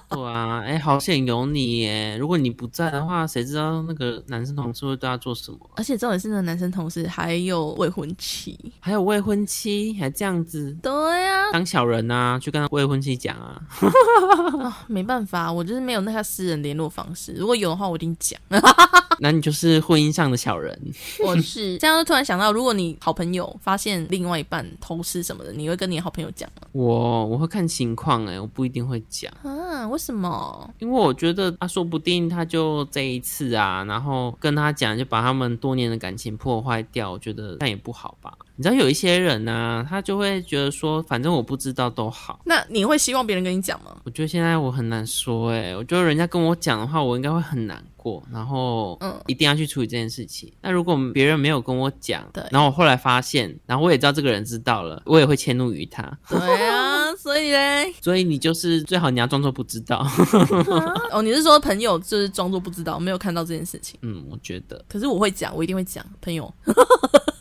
[0.10, 2.18] 对啊，哎，好险有你耶！
[2.18, 5.60] 如果你不在的话，谁知道那个男生同事会对他做什么？
[5.76, 10.76] 而且重点是，那个男生同事还有未婚妻，还有未婚妻，还这样子？
[10.82, 10.92] 对
[11.24, 13.62] 呀，当小人啊，去跟他未婚妻讲啊！
[14.64, 17.34] 啊，没办法，我就是没有那个私人联络方式。
[17.34, 18.40] 如果有的话，我一定讲。
[19.22, 20.80] 那你就是婚姻上的小人。
[21.22, 26.68] 我是这样，突然想到，如果你好朋友发现另外一半偷吃什么的，你会跟你好朋友讲吗？
[26.72, 29.86] 我我会看情况，哎，我不一定会讲啊。
[29.90, 30.70] 为什么？
[30.80, 37.12] 因为我觉得他说不定他就这一次啊，然后跟他讲，就把他们多年的感情破坏掉。
[37.12, 38.34] 我觉得那也不好吧。
[38.56, 42.42] 你知道有一些人呢，他就会觉得说，反正我不知道都好。
[42.46, 43.96] 那你会希望别人跟你讲吗？
[44.04, 50.52] 我觉得现在我很难说，哎，我觉得人家跟我讲的话，我应该会很难过，然后嗯，一定要去处理这件事情。
[50.62, 56.04] 那如果别人没有跟我讲，对，然后我后来发现，然后我也知道这个人知道了，我也会迁怒于他。
[56.28, 60.06] 对啊，所以嘞，所以你就是最好你要装作不知道。
[61.12, 64.00] 哦，你是说朋友就是装作不知道，没有看到这件事情？
[64.02, 64.84] 嗯，我觉得。
[64.88, 66.52] 可是我会讲，我一定会讲，朋友。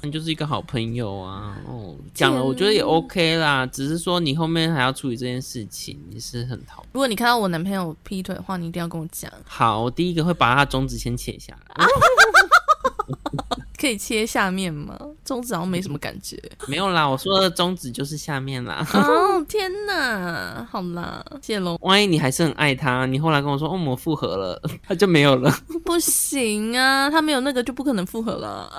[0.01, 9.31] 你就是一个好朋友啊，哦，讲了我觉得也 OK 啦，只是说你后面还要处理这件事情，你是很讨如果你看到我男朋友劈腿的话，你一定要跟我讲。
[9.45, 11.85] 好，我第一个会把他中指先切下来。
[13.81, 14.99] 可以切下面吗？
[15.25, 16.37] 中指好像没什么感觉。
[16.67, 18.87] 没有啦，我说的中指就是下面啦。
[18.93, 21.79] 哦天哪，好啦，谢龙。
[21.83, 25.53] 万一你还是很爱他，你后来跟我说哦，我们复合了， 他就没有了。
[25.85, 28.71] 不行啊，他没有那个就不可能复合了。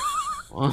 [0.50, 0.72] 哦，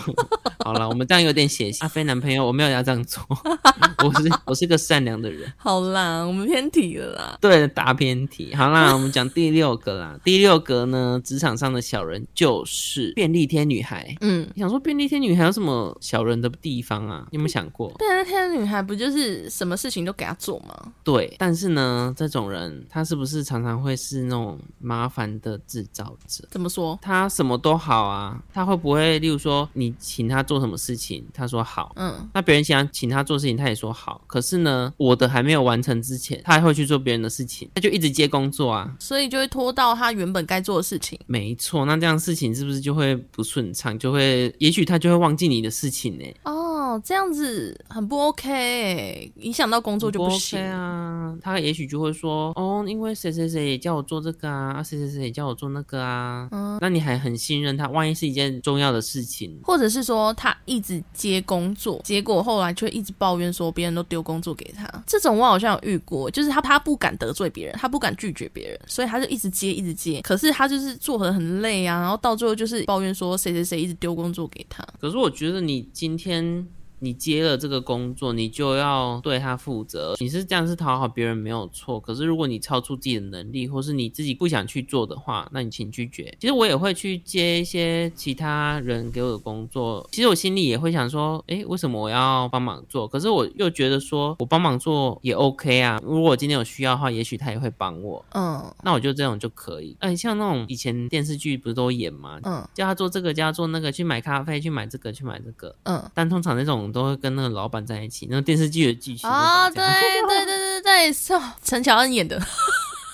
[0.65, 1.77] 好了，我们这样有点血腥。
[1.81, 3.23] 阿飞男朋友，我没有要这样做，
[4.03, 5.47] 我是我是个善良的人。
[5.57, 7.37] 好啦，我们偏题了啦。
[7.39, 8.51] 对，大偏题。
[8.55, 10.17] 好啦，我们讲第六个啦。
[10.25, 14.11] 第六个呢，职场上的小人就是便利贴女孩。
[14.21, 17.27] 嗯，想说便利贴女孩有什么小人的地方啊？
[17.31, 17.93] 你有没有想过？
[17.99, 20.75] 便利贴女孩不就是什么事情都给她做吗？
[21.03, 26.43] 对，但是呢，这种人他是不是常常会是那种麻烦的制造者？
[26.49, 26.97] 怎么说？
[27.03, 29.69] 他什么都好啊，他会不会，例如说？
[29.73, 34.21] 你请他做什么事情，他说好，嗯，那别人想请他做事情，他也说好。
[34.27, 41.19] 可是呢，我的还没有完成之前，他还会去做别人的事情，他就一直接工作啊，所以就会拖到他原本该做的事情。
[41.27, 43.97] 没错，那这样事情是不是就会不顺畅？
[43.99, 46.23] 就会，也许他就会忘记你的事情呢。
[46.43, 46.64] 哦，
[47.03, 51.35] 这样子很不 OK，影响到工作就不行啊。
[51.41, 59.59] 他也许就会说，哦，因为谁谁谁也叫我做这个啊，谁谁谁也叫我做那个啊，嗯，那你还很信任他，万一是一件重要的事情。
[59.63, 64.87] 或者是说他一直接工作，结果后来却一直抱怨说别人都丢工作给他。
[65.05, 70.21] 这种我好像有遇过，就是他他不敢得罪别人，他不敢拒绝别人，所以他就一直接一直接。
[70.21, 74.85] 可是他就是做的很累啊，然后到最后就是抱怨说谁谁谁一直丢工作给他。
[75.01, 76.65] 可是我觉得你今天。
[77.05, 80.15] 你接了这个工作，你就要对他负责。
[80.19, 86.35] 你是这样是讨好别人没有错，可是如果你超出自己的能力，或是你自己不想去做的话，那你请拒绝。
[86.39, 93.07] 其实我也会去接一些其他人给我的工作，其实我心里也会想说，诶，为什么我要帮忙做？
[93.07, 96.01] 可是我又觉得说我帮忙做也 OK 啊。
[96.03, 98.25] 如果我今天有需要的话，也许他也会帮我。
[98.33, 99.95] 嗯，那我就这种就可以。
[99.99, 102.39] 哎，像那种以前电视剧不是都演吗？
[102.43, 105.75] 嗯，叫他做这个，叫他做那个，去买咖啡，去买这个，去买这个。
[105.83, 106.94] 嗯，但通常那种。
[106.95, 112.41] 都会跟那个老板在一起，那个电视剧的剧情啊，对对对对对，是陈乔恩演的。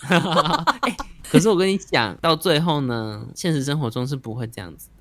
[1.32, 4.88] 可是我跟你讲，到最后呢，现实生活中是不会这样子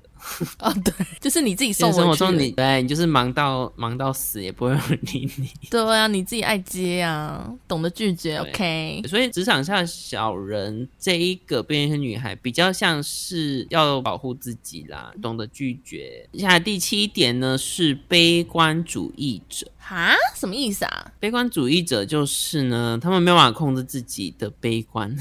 [0.59, 5.49] 哦， 对，就是你自己受现实生活中委屈了你对你就是忙到忙到死，也不会有人理你。
[5.69, 9.01] 对啊，你自己爱接啊，懂得拒绝，OK。
[9.07, 16.27] 所以职场上小人这一个变成女孩，比较像是要保护自己啦，懂得拒绝。
[16.33, 19.67] 接下来第七点呢是悲观主义者。
[19.83, 21.11] 哈，什么意思啊？
[21.19, 25.13] 悲观主义者就是呢，他们没有办法控制自己的悲观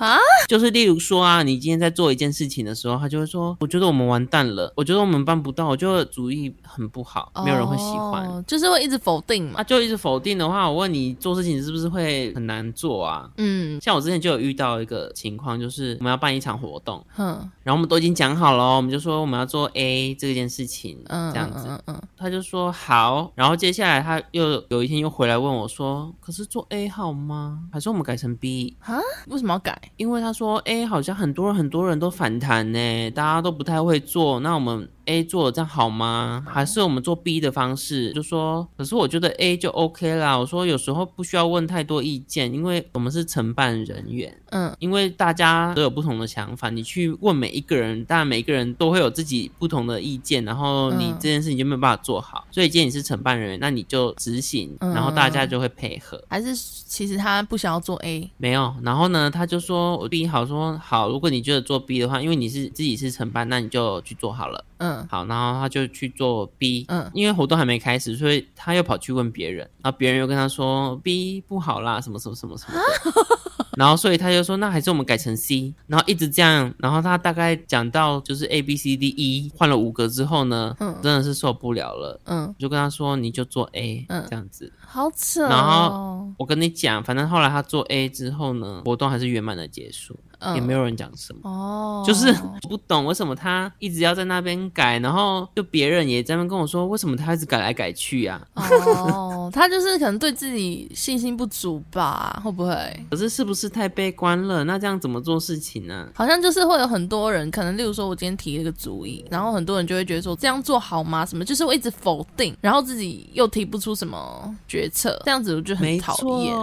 [0.00, 0.18] 啊，
[0.48, 8.26] 就是例如说啊，你今天在做一件事情的时候，他就会说：“我觉得我们完蛋了，我觉得我们办不到，我觉得主意很不好，没有人会喜欢。
[8.28, 9.64] 哦就是会一直否定嘛啊，。
[9.64, 13.28] 就一直否定的话，我问你做事情是不是会很难做啊？
[13.36, 17.26] 嗯像我之前就有遇到一个情况，就是我们要办一场活动，嗯
[17.62, 21.66] 然后我们都已经讲好了哦，我们就说我们要做 A 这件事情，嗯，这样子。
[21.68, 27.60] 嗯嗯他就说好，然后接下来他又有一天又回来问我说：“可是做 A 好吗？
[27.72, 29.80] 还是我们改成 B？” 啊，为什么要改？
[29.96, 36.44] 因为他说 A 好像很多人很多人都反弹呢，大家都不太会做，那我们 A 做的这样好吗？
[36.46, 38.12] 还是我们做 B 的方式？
[38.12, 40.36] 就说，可是我觉得 A 就 OK 啦。
[40.36, 52.46] 我说有时候不需要问太多意见，因为我们是承办人员，嗯因为大家都有不同的想法，你去问每一个人，当然每一个人都会有自己不同的意见，然后你嗯这件事情就没有办法做好。
[52.50, 56.22] 所以既然你是承办人员，那你就执行，嗯然后大家就会配合。
[56.28, 58.30] 还是其实他不想要做 A？
[58.36, 64.64] 没有，然后呢，他就说我 B 好说好，如果你觉得做 B 的话，因为你是自己是承办，那你就去做好了。
[64.78, 65.06] 嗯。
[65.08, 67.10] 好，然后他就去做 B，嗯。
[67.14, 73.38] 因为活动还没开始，所以他又跑去问别人，然后别人又跟他说 B 不好啦，什么什么什么什么的。
[73.76, 80.96] 然后，所以他就说，那还是我们改成 C，然后一直这样，然后他大概讲到就是 A B C D E 换了五个之后呢，嗯。
[81.00, 84.26] 真的是受不了了，嗯，就跟他说你就做 A，嗯。
[84.28, 84.72] 这样子。
[84.88, 85.48] 好扯哦。
[85.48, 91.40] 然后我跟你讲，反正后来他做 A 之后呢，活动还是圆满的结束，嗯也没有人讲什么。
[91.50, 92.32] 哦，就是
[92.68, 98.40] 不懂为什么他一直要在那边改，然后就别人也在那边跟我说，为什么他一直改来改去啊？
[98.54, 102.40] 哦， 他就是可能对自己信心不足吧？
[102.44, 103.06] 会不会？
[103.10, 104.64] 可是是不是太悲观了？
[104.64, 106.08] 那这样怎么做事情呢？
[106.14, 111.26] 好像就是会有很多人，可能例如说，我今天提了一个主意，然后很多人就会觉得说这样做好吗？
[111.26, 116.54] 什么就是我一直否定，然后自己又提不出什么决策，这样子我就很没讨厌。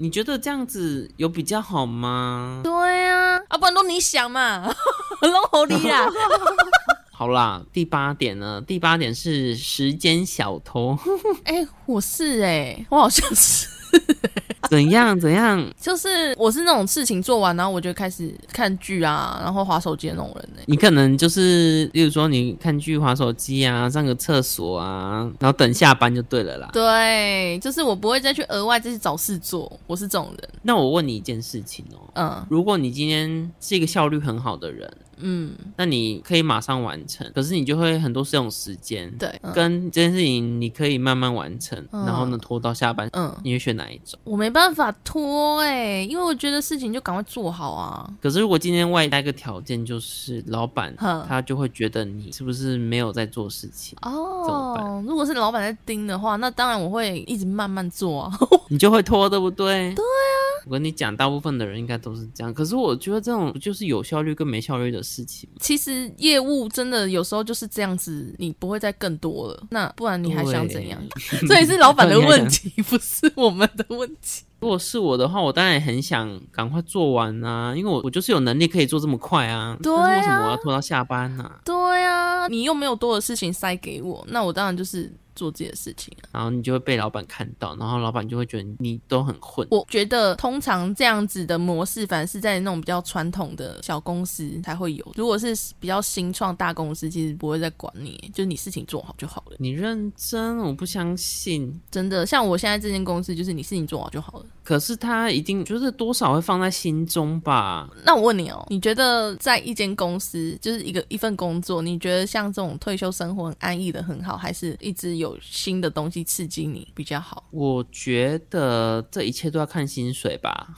[0.00, 2.62] 你觉得这样子有比较好吗？
[2.64, 2.72] 对
[3.06, 4.64] 啊，啊，不然都你想嘛，
[5.20, 6.08] 拢好你啦。
[7.16, 8.60] 好啦，第八点呢？
[8.66, 10.98] 第八点是时间小偷，
[11.44, 13.68] 哎、我是哎、我好像是，
[14.70, 15.62] 怎样怎样？
[15.78, 26.70] 就是我是那种事情做完，然后我就开始看剧啊，然后划手机的那种人呢、你可能就是，例如说你看剧、划手机啊，上个厕所啊，然后等下班就对了啦。
[26.72, 30.48] 对，就是我不会再去额外再去找事做，我是这种人。
[30.62, 44.18] 那我问你一件事情哦，嗯如果你今天是一个效率很好的人，嗯，那你可以马上完成，可是你就会很多是用时间，对，嗯跟这件事情你可以慢慢完成，嗯然后呢拖到下班，嗯，你会选哪一种？
[44.24, 48.10] 我没办法拖哎、因为我觉得事情就赶快做好啊。
[48.20, 58.38] 可是如果今天外带一个条件，就是老板他就会觉得你是不是没有在做事情，怎么哦，如果是老板在盯的话，那当然我会一直慢慢做啊。
[58.68, 59.94] 你就会拖，对不对？
[59.94, 60.34] 对啊。
[60.66, 62.52] 我跟你讲，大部分的人应该都是这样。
[62.52, 65.48] 可是我觉得这种就是有效率跟没效率的事情？
[65.58, 69.66] 其实业务真的有时候就是这样子，你不会再更多了。
[69.70, 71.00] 那不然你还想怎样？
[71.48, 74.44] 这也 是老板的 问题，不是我们的问题。
[74.64, 79.76] 如果是我的话，我当然也很想赶快做完啊，因为我我就是有能力可以做这么快啊。
[79.82, 86.24] 对啊但是为什么我要拖到下班呢、对啊，你又没有多的事情塞给我，那我当然就是做自己的事情啊。
[86.32, 89.68] 然后你就会被老板看到，然后老板就会觉得你都很混。
[89.70, 95.12] 我觉得通常这样子的模式，反而是在那种比较传统的小公司才会有。
[95.14, 99.56] 如果是比较新创大公司，其实不会再管你，就是你事情做好就好了。
[99.58, 101.78] 你认真，我不相信。
[101.90, 104.46] 真的，像我现在这间公司，就是你事情做好就好了。
[104.62, 107.88] 可是他一定就是多少会放在心中吧？
[108.04, 117.44] 那我问你哦，你觉得在一间公司，就是一个一份工作，你觉得像这种退休生活很安逸的很好，还是一直有新的东西刺激你比较好？
[117.50, 120.68] 我觉得这一切都要看薪水吧。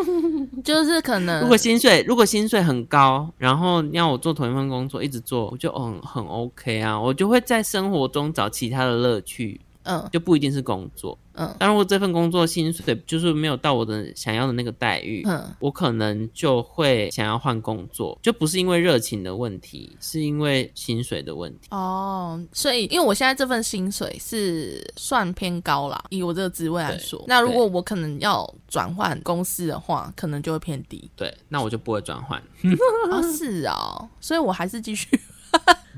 [0.64, 11.18] 就是可能如果薪水如果薪水很高，然后让我做同一份工作一直做，我就很很 OK 啊，我就会在生活中找其他的乐趣，嗯就不一定是工作。
[11.38, 21.68] 嗯但如果这份工作薪水就是没有到我的想要的那个待遇，嗯我可能就会想要换工作，就不是因为热情的问题，是因为薪水的问题。
[21.70, 31.10] 哦，所以因为我现在这份薪水是算偏高啦，以我这个职位来说，那如果我可能要转换公司的话，可能就会偏低。
[31.14, 32.42] 对，那我就不会转换。
[33.12, 35.06] 哦，是哦，所以我还是继续。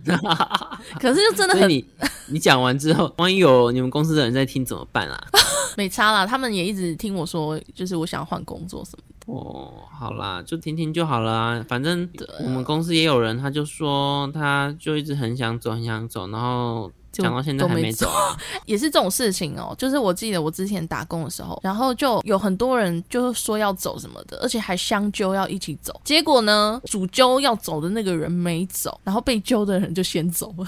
[1.00, 1.84] 可是就真的很你
[2.28, 5.20] 你讲完之后，万一有你们公司的人在听怎么办啊？
[5.76, 6.26] 没差啦。
[6.26, 9.32] 他们也一直听我说，就是我想换工作什么的。
[9.32, 11.64] 哦，好啦，就听听就好了啊。
[11.68, 12.08] 反正
[12.42, 18.36] 我们公司也有人，他就说他就一直很想走，很想走，然后就讲到现在还都没没走啊。
[18.66, 26.00] 也是这种事情哦，就是我记得我之前打工的时候，然后就有很多人就是说要走什么的，而且还相揪要一起走。
[26.04, 30.66] 结果呢，主揪要走的那个人没走，然后被揪的人就先走了，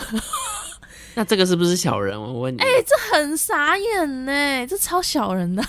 [1.14, 2.20] 那这个是不是小人？
[2.20, 5.62] 我问你，哎这很傻眼呢，这超小人的，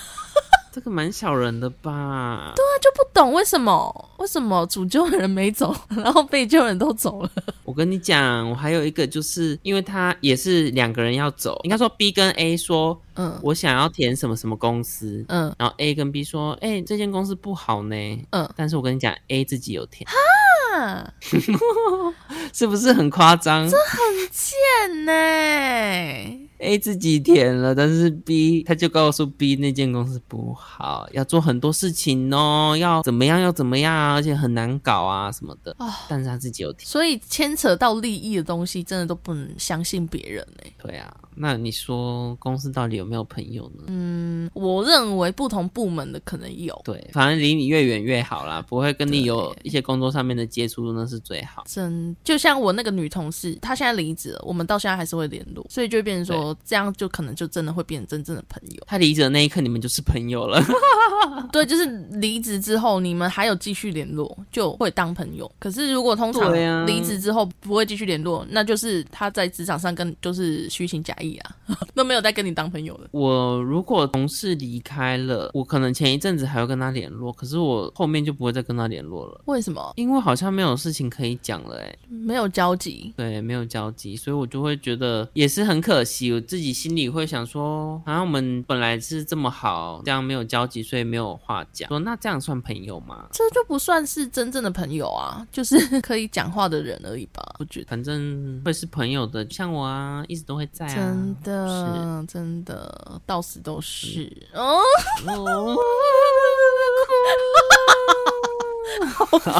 [0.72, 2.54] 这个蛮小人的吧？
[2.56, 7.30] 对啊就不懂为什么为什么主救的人没走， 然后被救人都走了。
[7.64, 15.54] 我跟你讲，我还有一个，就是因为他也是两个人要走，应该说 B 跟 A 说，嗯我想要填什么什么公司，嗯。
[15.58, 17.96] 然后 A 跟 B 说，哎、这间公司不好呢，
[18.32, 21.14] 嗯，但是我跟你讲，A 自己有填，哈，
[22.54, 23.70] 是不是很夸张？
[23.70, 24.00] 这很
[24.32, 26.41] 贱呢？
[26.62, 36.88] ？A 自己填了，但是 B 他就告诉 B 那间公司不好，要做很多事情哦，要怎么样要怎么样啊，而且很难搞啊什么的，哦但是他自己有填。
[36.88, 40.72] 所以牵扯到利益的东西，真的都不能相信别人哎。
[40.82, 43.84] 对啊，那你说公司到底有没有朋友呢？
[43.88, 51.64] 嗯，我认为不同部门的可能有，对，反正离你越远越好啦，不会跟你有一些工作上面的接触，那是最好。
[51.68, 58.84] 真就像我那个女同事，她现在离职了，我们到现在还是会联络，所以就变成说，这样就可能就真的会变成真正的朋友。
[58.86, 60.62] 她离职的那一刻，你们就是朋友了。
[61.52, 65.50] 对，就是离职之后，你们还有继续联络，就会当朋友。
[65.60, 66.54] 可是如果通常
[66.86, 71.56] 离职之后不会继续联络，那就是他在职场上跟就是虚情假意啊，
[71.94, 73.08] 都没有再跟你当朋友了。
[73.12, 83.14] 我如果同事离开了，我可能前一阵子还会跟他联络，可是我后面就不会再跟他联络了，为什么因为好像没有事情可以讲了、欸，没有交集？
[83.16, 93.28] 对，没有交集，所以我就会觉得也是很可惜，我自己心里会想说，啊，我们本来是这么好，这样没有交集，所以没有话讲，说那这样算朋友吗？
[93.32, 97.92] 这就不算是真正的朋友啊， 就是可以讲话的人而已吧，我觉得。
[97.92, 101.11] 反正会是朋友的，像我啊，一直都会在啊。
[101.12, 104.80] 真的，真的，到死都是哦，
[105.28, 105.78] 哦，
[109.14, 109.54] 好烦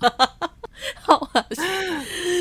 [0.00, 0.10] 啊，
[1.00, 1.46] 好啊，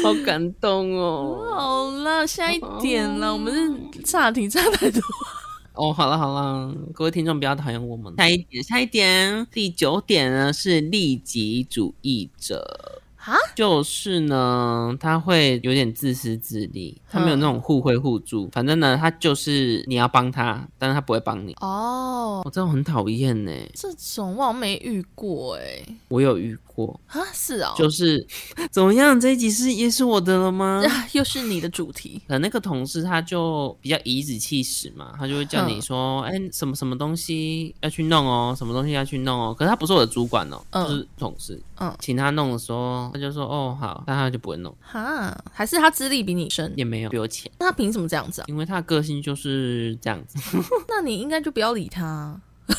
[0.03, 1.53] 好感动哦。
[1.55, 5.01] 好了，下一点了，我们是岔题岔太多。
[5.73, 8.13] 哦，好了好了，各位听众不要讨厌我们。
[8.17, 13.01] 下一点，下一点，第九点呢是利己主义者。
[13.17, 18.49] 啊，就是呢，他会有点自私自利，他没有那种互惠互助。
[18.51, 21.53] 反正呢，他就是你要帮他，但是他不会帮你。
[21.59, 28.25] 哦，我、真的很讨厌呢，这种我好像没遇过哎，我有遇过，啊，是啊，就是
[28.71, 29.19] 怎么样？
[29.19, 30.83] 这一集是也是我的了吗？
[30.87, 39.55] 啊又是你的主题，可能那个同事他就比较颐指气使嘛，他就会叫你说，哎、什么什么东西要去弄哦，什么东西要去弄哦。
[39.57, 48.45] 可是他不是我的主管哦，嗯就是同事，嗯请他弄的时候，他就说哦好，但他就不会弄，哈，还是他资历比你深，也没有比我浅，那他凭什么这样子啊？
[48.47, 50.37] 因为他的个性就是这样子。
[50.87, 52.39] 那你应该就不要理他。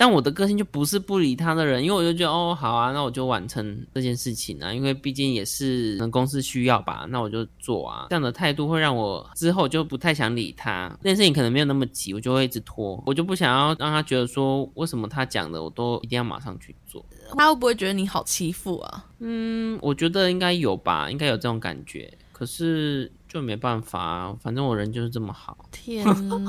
[0.00, 8.06] 但我的个性就不是不理他的人，因为我就觉得哦好啊，那我就完成这件事情啊，因为毕竟也是嗯公司需要吧，那我就做啊。
[8.08, 17.04] 这样的态度会让我之后就不太想理他，这件事情可能没有那么急，我就会一直拖，我就不想要让他觉得说为什么他讲的我都一定要马上去做。
[17.36, 19.06] 他会不会觉得你好欺负啊？
[19.18, 25.56] 嗯，我觉得应该有吧，应该有这种感觉，可是就没办法啊，反正我人就是这么好。
[25.70, 26.04] 天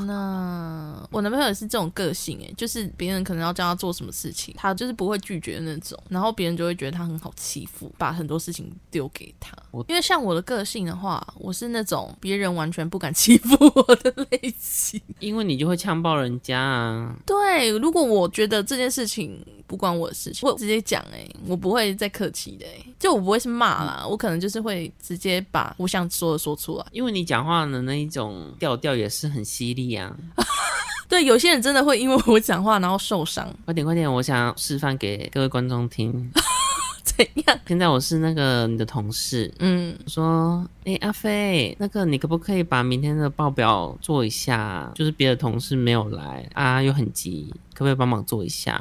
[0.05, 9.85] 呐，我男朋友也是这种个性哎，就是别人可能要叫他做什么事情，他就是不会拒绝的那种，然后别人就会觉得他很好欺负，把很多事情丢给他我。
[9.89, 15.01] 因为像我的个性的话，我是那种别人完全不敢欺负我的类型。
[15.19, 26.85] 因为你就会呛爆人家啊，对，如果我觉得这件事情不关我的事情，我直接讲哎，我不会再客气的哎，就我不会是骂啦，我可能就是会直接把我想说的说出来。
[26.91, 30.15] 因为你讲话的那一种调调也是很犀利啊。
[31.09, 36.31] 对，有些人真的会因为我讲话然后受伤，快点快点，我想示范给各位观众听。
[37.03, 37.59] 怎样？
[37.65, 44.91] 现在我是那个你的同事，嗯，我说，哎、阿飞，那个你可不可以把明天的报表做一下？
[44.93, 48.79] 就是别的同事没有来啊，又很急，可不可以帮忙做一下？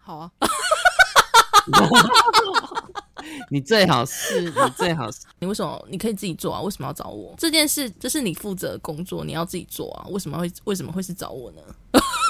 [0.00, 0.30] 好啊。
[3.50, 6.60] 你最好是，你最好是， 你为什么你可以自己做啊？
[6.60, 7.34] 为什么要找我？
[7.38, 10.06] 这件事这是你负责的工作，你要自己做啊。
[10.10, 11.62] 为什么会为什么会是找我呢？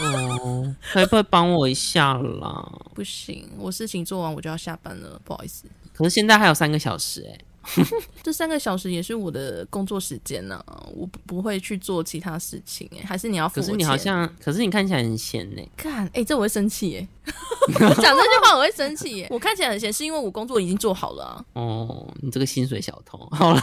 [0.02, 2.72] 哦， 可不可以帮我一下啦？
[2.94, 5.64] 不行，我事情做完我就要下班了，不好意思。
[5.92, 7.38] 可是现在还有三个小时、哎，
[8.22, 10.62] 这三个小时也是我的工作时间呢、
[10.94, 15.62] 我不不会去做其他事情、哎，还是你要付我可是你好像，可是你看起来很闲呢。
[15.76, 17.08] 看，哎、这我会生气耶！
[17.68, 19.28] 我讲这句话我会生气耶！
[19.30, 21.44] 我看起来很闲，是因为我工作已经做好了啊。
[21.54, 23.62] 哦，你这个薪水小偷，好了，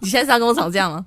[0.00, 1.06] 你现在是要跟我吵架吗？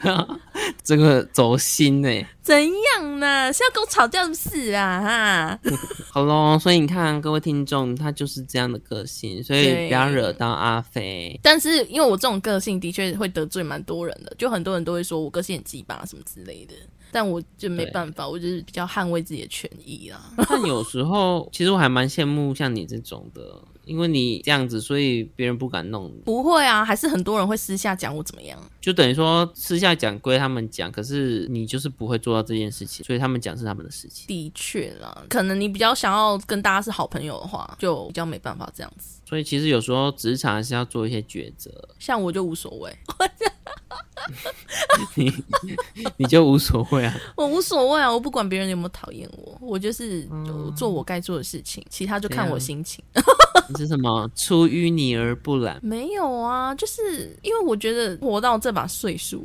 [0.84, 2.08] 这个走心呢。
[2.46, 3.52] 怎样呢？
[3.52, 5.00] 是要跟我吵架是不是啊？
[5.00, 5.58] 哈，
[6.12, 11.40] 好咯，所以你看，各位听众，他就是这样的个性，所以不要惹到阿飞。
[11.42, 16.74] 但是因为我这种个性的确会得罪蛮多人的，就很多人都会说我个性很鸡巴什么之类的，
[17.10, 20.20] 但我就没办法，我就是比较捍卫自己的权益啦。
[20.48, 23.42] 但有时候，其实我还蛮羡慕像你这种的，
[23.86, 26.20] 因为你这样子，所以别人不敢弄你。
[26.24, 28.58] 不会啊，还是很多人会私下讲我怎么样。
[28.80, 34.26] 就等于说私下讲归他们讲，可是你就是不会做到这件事情，所以他们讲是他们的事情。
[34.26, 39.15] 的确啦，可能你比较想要跟大家是好朋友的话，就比较没办法这样子。
[39.28, 42.96] 所以其实有时候职场还是要做一些抉择， 像我就无所谓，
[45.16, 45.32] 你
[46.16, 47.12] 你就无所谓啊。
[47.36, 53.04] 我无所谓啊，我不管别人有没有讨厌我，我就是就做我该做的事情，其他就看我心情。
[53.68, 55.76] 你是什么出淤泥而不染？
[55.82, 59.44] 没有啊，就是因为我觉得活到这把岁数，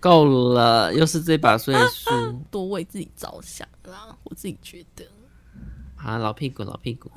[0.00, 2.10] 够了，又是这把岁数
[2.50, 5.04] 多为自己着想啦，我自己觉得。
[5.94, 7.08] 啊，老屁股，老屁股。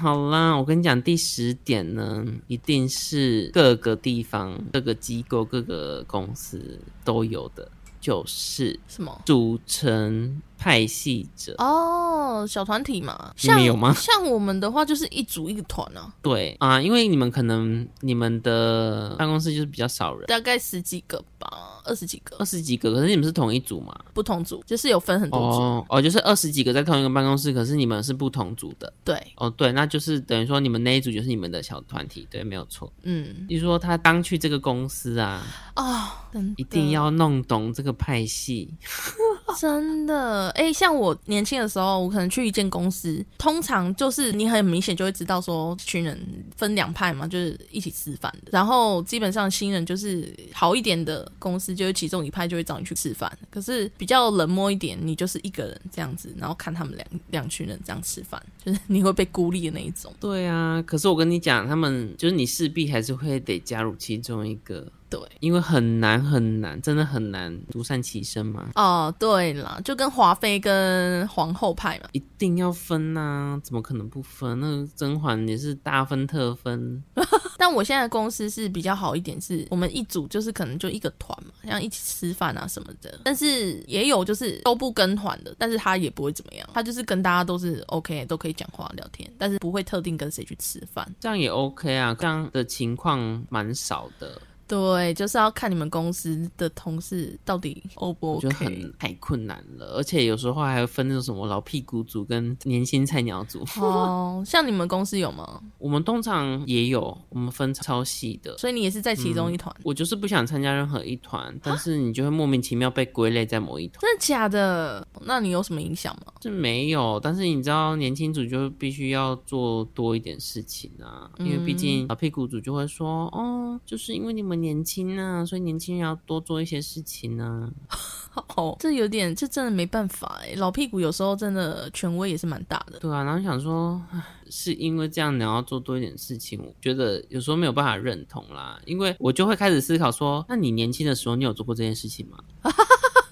[0.00, 7.70] 好啦，我跟你讲，第十点呢，一定是各个地方、各个机构、各个公司都有的，
[8.00, 9.20] 就是什么？
[9.26, 11.54] 组成派系者。
[11.56, 23.98] 哦，小团体嘛，你们像有吗 像我们的话，就是一组一个团啊，对啊，因为你们可能你们的办公室就是比较少人，大概十几个吧，二十几个二，十几个，可是你们是同一组嘛？
[24.12, 25.58] 不同组，就是有分很多组。
[25.58, 28.92] 哦哦，就是二十几个在同一个办公室，可是你们是不同组的。
[29.02, 32.92] 对，哦，对，那就是等于说你们那一组就是你们的小团体，对，没有错。
[33.02, 35.42] 嗯，比如说他刚去这个公司啊，
[35.76, 36.08] 哦，
[36.56, 38.68] 一定要弄懂这个派系。
[39.58, 46.18] 真的，哎、像我年轻的时候，我可能去一间公司，通常就是你很明显就会知道说，群人
[46.56, 48.50] 分两派嘛，就是一起吃饭的。
[48.52, 53.30] 然后基本上新人就是好一点的公司，就是其中一派就会找你去吃饭。
[53.50, 60.12] 可是比较冷漠一点，你就是一个人这样子，然后看他们两 两群人这样吃饭，就是你会被孤立的那一种。
[60.20, 74.58] 对啊，可是我跟你讲，他们就是你势必还是会得加入其中一个，对，因为很难很难，真的很难独善其身嘛，哦，对啦，就跟华妃跟皇后派嘛，一定要分呐、怎么可能不分？
[74.60, 77.02] 那甄嬛也是大分特分，
[77.58, 83.18] 但我现在的公司是比较好一点，是我们一组就是可能就一个团嘛，像一起吃饭啊什么的。
[83.24, 91.06] 但是也有就是都不跟团的，但是他也不会怎么样，他就是跟大家都是 OK，都可以讲话聊天，但是不会特定跟谁去吃饭。
[91.18, 94.40] 这样也 OK 啊，这样的情况蛮少的，
[94.70, 98.64] 对，就是要看你们公司的同事到底 O 不我觉得 OK。
[98.66, 105.60] 很太困难了，而且有时候还会分那种什么老屁股组跟年轻菜鸟组， 哦，像你们公司有吗？
[105.78, 108.56] 我们通常也有，我们分超细的。
[108.58, 109.74] 所以你也是在其中一团？
[109.82, 114.00] 我就是不想参加任何一团，但是你就会莫名其妙被归类在某一团。
[114.02, 115.04] 真的假的？
[115.22, 116.32] 那你有什么影响吗？
[116.42, 127.70] 是没有，但是你知道年轻组就必须要做多一点事情啊，因为毕竟老屁股组就会说，哦，就是因为你们年轻啊，所以年轻人要多做一些事情啊。
[128.56, 130.54] 哦，这有点，这真的没办法哎。
[130.56, 132.98] 老屁股有时候真的权威也是蛮大的。
[133.00, 134.00] 对啊，然后想说，
[134.48, 142.38] 是因为这样你要做多一点事情，我觉得有时候没有办法认同啦，因为我就会开始思考说，那你年轻的时候你有做过这件事情吗？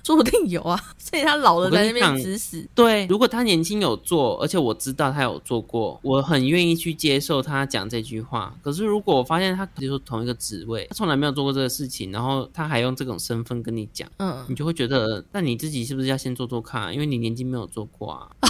[0.09, 2.66] 说不定有啊， 所以他老了在那边指使。
[2.74, 8.54] 对，如果他年轻有做，而且我知道他有做过，我很愿意去接受他讲这句话。
[8.62, 16.90] 可是如果我发现他，比如说同一个职位，他从来没有做过这个事情，然后他还用这种身份跟你讲，嗯，你就会觉得，那你自己是不是要先做做看啊？
[16.90, 18.30] 因为你年纪没有做过啊。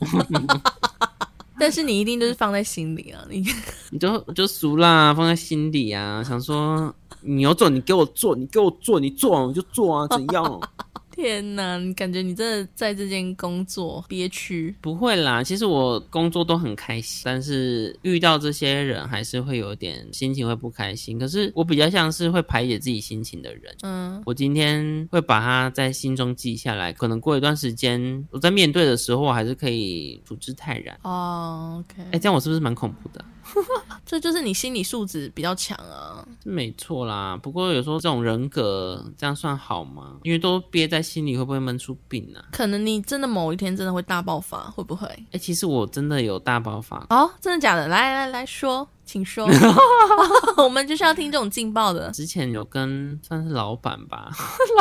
[1.60, 3.44] 但是你一定就是放在心里啊，你
[3.90, 6.92] 你就就熟啦，放在心里啊，想说
[7.22, 10.60] 你要做，你给我做，你给我做，你做完我就做啊，怎样？
[11.12, 14.74] 天哪，你感觉你真的在这间工作憋屈。
[14.80, 21.18] 不会啦，其实我工作都很开心，但是遇到这些人还是会有点心情会不开心。
[21.18, 23.76] 可是我比较像是会排解自己心情的人。
[23.82, 30.98] 嗯，我今天会把它在心中记下来，可能过一段时间我在面对的时候，我还是可以处之泰然。
[31.02, 33.22] 哦，OK，哎，这样我是不是蛮恐怖的？
[34.06, 36.24] 这就是你心理素质比较强啊。
[36.42, 40.16] 是没错啦，不过有时候这种人格这样算好吗？
[40.22, 42.40] 因为都憋在心里，会不会闷出病啊？
[42.52, 45.06] 可能你真的某一天真的会大爆发，会不会？
[45.32, 47.88] 哎、其实我真的有大爆发，哦，真的假的？
[47.88, 49.48] 来来来说，请说。
[50.56, 52.10] 我们就是要听这种劲爆的。
[52.10, 54.30] 之前有跟算是老板吧，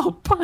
[0.02, 0.38] 老板，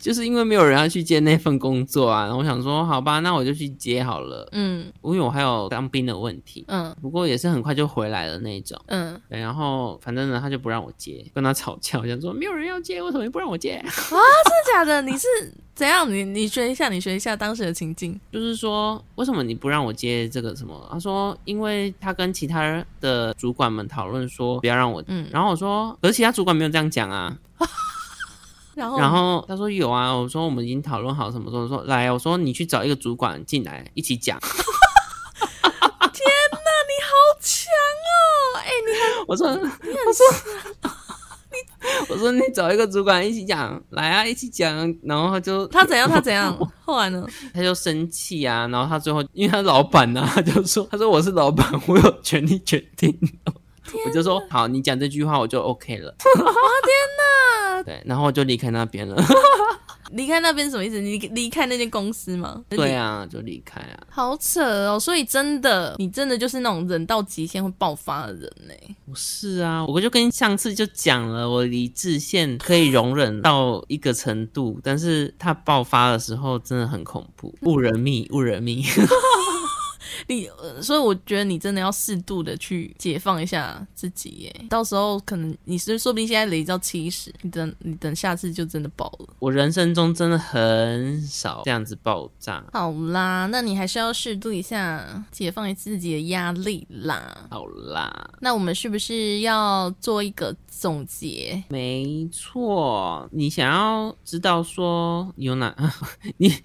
[0.00, 4.48] 就是因为没有人要去接那份工作啊，然后我想说，好吧，那我就去接好了。
[4.52, 8.80] 嗯因为我还有当兵的问题，嗯不过也是很快就回来了那一种。
[8.86, 13.74] 嗯，对，然后反正呢，他就不让我接，跟他吵架，我想说没有人要接，为什么不让我接？
[13.74, 15.02] 啊真的假的？
[15.06, 15.26] 你是
[15.74, 16.10] 怎样？
[16.10, 18.18] 你你学一下，你学一下当时的情境。
[18.32, 20.88] 就是说，为什么你不让我接这个什么？
[20.90, 27.36] 他说，因为他跟其他的主管们讨论说不要让我，嗯，然后我说，可是其他主管没有这样讲啊。
[28.80, 34.38] 然后然后他说有啊，我说我们已经讨论好什么时候，说来，我说你去找一个主管进来一起讲。
[36.12, 36.58] 天哪，
[36.88, 37.70] 你好强
[38.08, 38.16] 哦！
[38.56, 38.90] 哎、你
[39.26, 39.54] 我说，我
[40.12, 40.24] 说，
[42.08, 44.74] 我说你找一个主管一起讲，来啊，一起讲。
[45.02, 46.08] 然后他就他怎样？
[46.08, 46.56] 他怎样？
[46.84, 47.26] 后来呢？
[47.52, 53.16] 他就生气啊，然后他最后因为他老板啊、他就说，他说我是老板，我有权利决定。
[54.06, 56.14] 我就说好，你讲这句话我就 OK 了。
[56.22, 56.34] 天
[57.18, 59.16] 哪 对，然后我就离开那边了。
[60.12, 61.00] 离开那边什么意思？
[61.00, 62.64] 你离开那间公司吗？
[62.68, 63.96] 对啊，就离开啊。
[64.10, 64.98] 好扯哦！
[64.98, 68.74] 所以真的，你真的就是那种忍到极限会爆发的人呢。
[69.06, 78.82] 不是啊，我就跟上次就讲了，我理智线可以容忍到一个程度，但是它爆发的时候真的很恐怖，误人命，误人命。
[80.28, 84.64] 你、呃所以我觉得你真的要适度的去解放一下自己耶。
[84.68, 89.34] 到时候可能你是说不定现在累积到七十，你等你等下次就真的爆了。
[89.38, 92.64] 我人生中真的很少这样子爆炸。
[92.72, 97.46] 好啦，那你还是要适度一下解放自己的压力啦。
[97.50, 101.62] 好啦，那我们是不是要做一个总结？
[101.68, 105.74] 没错，你想要知道说有哪
[106.38, 106.50] 你。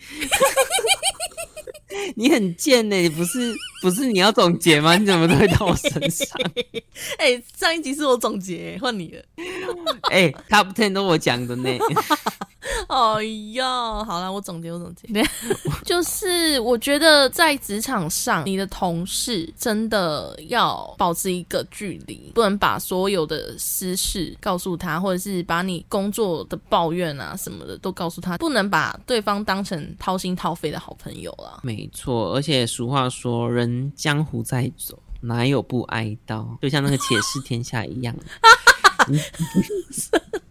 [2.16, 4.96] 你很贱呢、你不是不是你要总结吗？
[4.98, 6.40] 你怎么都会到我身上？
[7.18, 9.24] 哎、上一集是我总结，换你了。
[10.12, 11.70] 哎、top ten 都我讲的呢。
[12.88, 13.24] 哎
[13.54, 15.08] 呀，好了，我总结，我总结，
[15.84, 31.60] 就是我觉得在职场上，你的同事真的要保持一个距离，不能把所有的私事告诉他，或者是把你工作的抱怨啊什么的都告诉他，不能把对方当成掏心掏肺的好朋友啦。
[31.62, 36.58] 没错，而且俗话说，人江湖在走，哪有不挨刀？
[36.62, 38.16] 就像那个且试天下一样。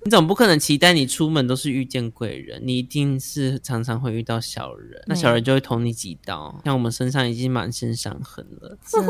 [0.05, 6.55] 你你总不可能期待你出门都是遇见贵人，你一定是常常会遇到小人，那小人就会捅你几刀。
[6.63, 9.03] 像我们身上已经满身伤痕了，真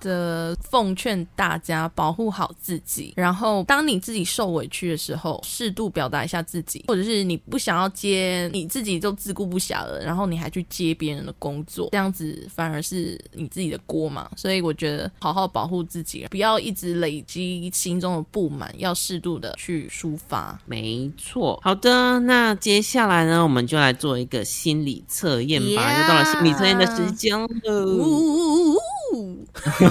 [0.00, 14.28] 的奉劝大家保护好自己，然后当你自己受委屈的时候，适度表达一下自己，或者是你不想要接，你自己就自顾不暇了，然后你还去接别人的工作，这样子反而是你自己的锅嘛。
[14.36, 20.39] 所以我觉得好好保护自己，不要一直累积心中的不满，要适度的去抒发。
[20.66, 21.60] 没错。
[21.62, 26.02] 好的，那接下来呢，我们就来做一个心理测验吧。
[26.02, 27.46] 又到了心理测验的时间了。
[27.86, 28.76] 呜，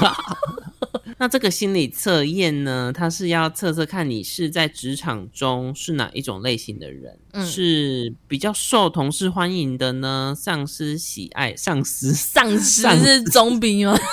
[1.17, 10.33] 那这个心理测验呢，它是要测测看你是在职场中是哪一种类型的人，嗯是比较受同事欢迎的呢？
[10.37, 13.97] 上司喜爱上司丧尸是总比吗？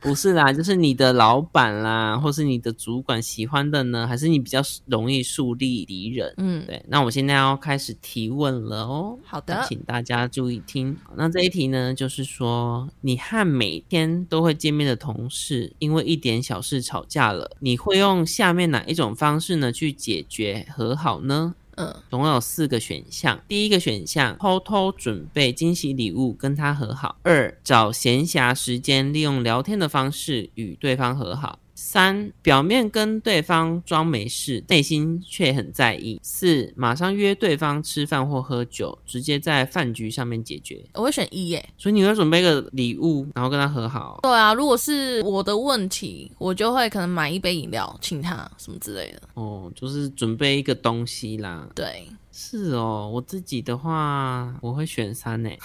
[0.00, 6.34] 不是啦， 就是你的老板啦，或是你的主管喜欢的呢，还是你比较容易树立敌人？
[6.38, 9.18] 嗯，对，那我现在要开始提问了哦。
[9.24, 10.96] 好的，请大家注意听。
[11.16, 21.54] 那这一题呢，就是说，你和每天都会见面的同事，因为一点小事吵架了，你会用下面哪一种方式呢去解决和好呢？
[21.76, 23.40] 嗯，总共有四个选项。
[23.48, 31.58] 第一个选项，偷偷准备惊喜礼物跟他和好；二，找闲暇时间利用聊天的方式与对方和好。
[31.82, 36.20] 三，表面跟对方装没事，内心却很在意。
[36.22, 40.84] 四，马上约对方吃饭或喝酒，直接在饭局上面解决。
[40.92, 41.66] 我会选一耶。
[41.78, 44.20] 所以你会准备一个礼物，然后跟他和好。
[44.22, 49.22] 对啊，如果是我的问题，我就会可能买一杯饮料请他什么之类的。
[49.32, 51.66] 哦，就是准备一个东西啦。
[51.74, 55.50] 对，是哦，我自己的话，我会选三呢。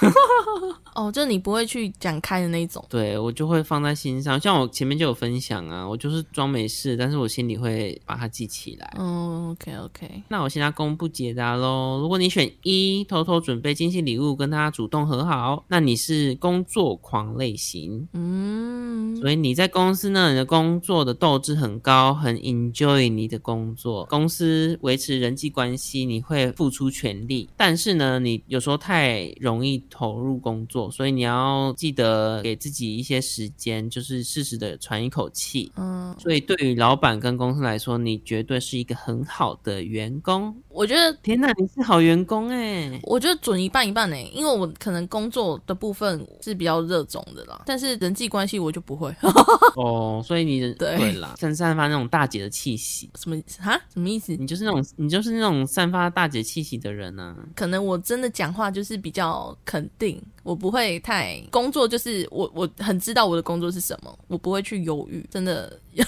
[0.95, 2.83] 哦，就你不会去展开的那一种。
[2.89, 8.95] 对我就会放在心上，像我前面就有分享啊，我就是装没事，但是我心里会把它记起来。
[8.97, 11.99] 嗯，OK OK，那我现在公布解答喽。
[12.01, 24.05] 如果你选一，偷偷准备惊喜礼物跟他主动和好，那你是工作狂类型，嗯，所以你在公司呢，你的工作的斗志很高，很 enjoy 你的工作。
[24.05, 35.71] 公司维持人际关系，你会付出全力，但是呢，你有时候太容易投入工作，所以你要记得给自己一些时间，就是适时的喘一口气。
[35.75, 40.55] 嗯，所以对于老板跟公司来说，你绝对是一个很好的员工。
[40.69, 42.99] 我觉得天哪，你是好员工哎！
[43.03, 49.13] 我觉得准一半一半呢、因为我可能工作的部分是比较热衷的啦，但是人际关系我就不会。
[49.77, 53.79] 哦，所以你对对啦，散散发那种大姐的气息，什么哈？
[53.93, 54.35] 什么意思？
[54.35, 57.35] 你就是那种你就是那种散发大姐气息的人啊。
[57.55, 65.79] 可能我真的讲话就是比较肯定，我不会太工作，就是我我很知道我的工作是什么，我不会去犹豫，真的。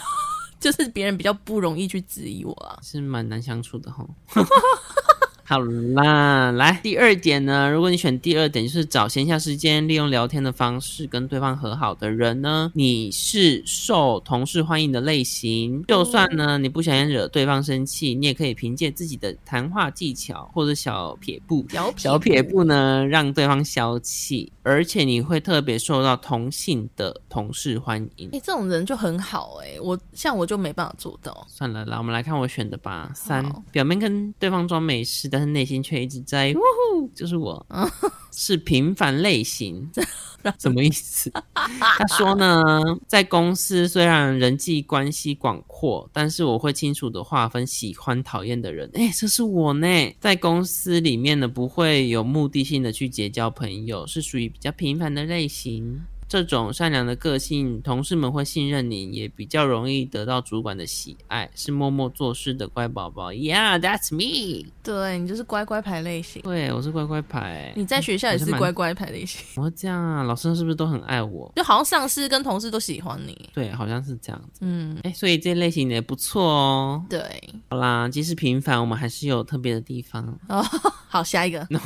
[0.59, 4.03] 就是别人比较不容易去质疑我啊，是蛮难相处的哈。
[5.49, 15.81] 好啦，来第二点呢，如果你选第二点，就是找闲暇时间利用聊天的方式跟对方和好的人呢，你是受同事欢迎的类型。
[15.87, 28.39] 就算呢你不想惹对方生气，你也可以凭借自己的谈话技巧或者小撇步，小小撇步呢让对方消气，而且你会特别受到同性的同事欢迎哎、。
[28.43, 31.47] 这种人就很好哎、我像我就没办法做到。
[31.49, 33.09] 算了啦，我们来看我选的吧。
[33.15, 37.63] 三，表面跟对方装没事，但是内心却一直在呜呼，就是我，
[38.33, 39.87] 是平凡类型。
[40.57, 41.31] 什么意思？
[41.53, 48.89] 他说呢， 在公司虽然人际关系广阔，但是我会清楚的划分喜欢、讨厌的人。
[48.95, 49.87] 哎，这是我呢，
[50.19, 56.01] 在公司里面呢，不会有目的性的去结交朋友，是属于比较平凡的类型。
[56.27, 63.31] 这种善良的个性，同事们会信任你，也比较容易得到主管的喜爱，是默默做事的乖宝宝。
[63.31, 64.69] Yeah, that's me。
[64.83, 67.71] 对你就是乖乖牌类型，对，我是乖乖牌。
[67.75, 71.51] 你在学校也是乖乖牌类型，我会这样啊，老师是不是都很爱我？
[71.55, 73.49] 就好像上司跟同事都喜欢你。
[73.53, 74.59] 对，好像是这样子。
[74.61, 77.05] 嗯，哎，所以这类型也不错哦。
[77.09, 77.21] 对。
[77.69, 80.37] 好啦，即使平凡，我们还是有特别的地方。
[80.49, 80.61] 哦，
[81.07, 81.65] 好，下一个。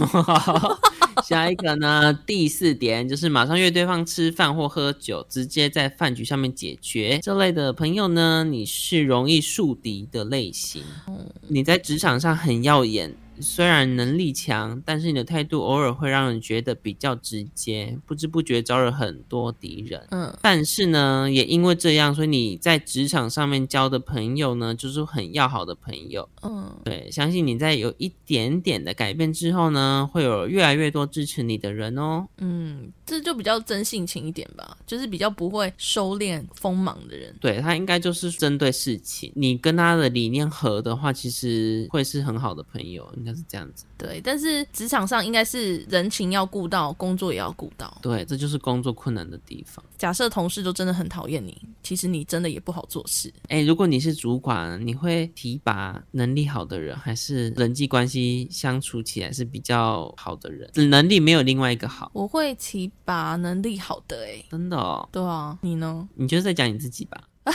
[1.25, 7.19] 下一个呢，第四点就是马上约对方吃饭或喝酒，直接在饭局上面解决。
[7.21, 10.83] 这类的朋友呢，你是容易树敌的类型。
[11.47, 20.05] 你在职场上很耀眼，虽然能力强，但是你的态度偶尔会让人觉得比较直接，不知不觉招惹很多敌人。
[20.11, 26.27] 嗯，但是呢，也因为这样，所以你在职场上面交的朋友呢，就是很要好的朋友。
[26.43, 32.27] 嗯，对，相信你在有一点点的改变之后呢，会有越来越多支持你的人哦。
[32.37, 37.35] 嗯，这就比较真性情一点吧，就是比较不会收敛锋芒的人。
[37.39, 43.85] 对他应该就是针对事情，你跟他的理念合的话，其实会是很好的朋友，应该是这样子。
[43.97, 47.95] 对，但是职场上应该是人情要顾到，工作也要顾到。
[48.01, 49.83] 对，这就是工作困难的地方。
[49.97, 53.31] 假设同事都真的很讨厌你，其实你真的也不好做事。
[53.47, 60.69] 哎，如果你是主管，你会提拔能力好的人，还是人际关系相处起来是比较好的人？
[60.89, 65.07] 能力没有另外一个好，我会提拔能力好的、欸，真的哦。
[65.11, 66.09] 对啊，你呢？
[66.15, 67.23] 你就是在讲你自己吧？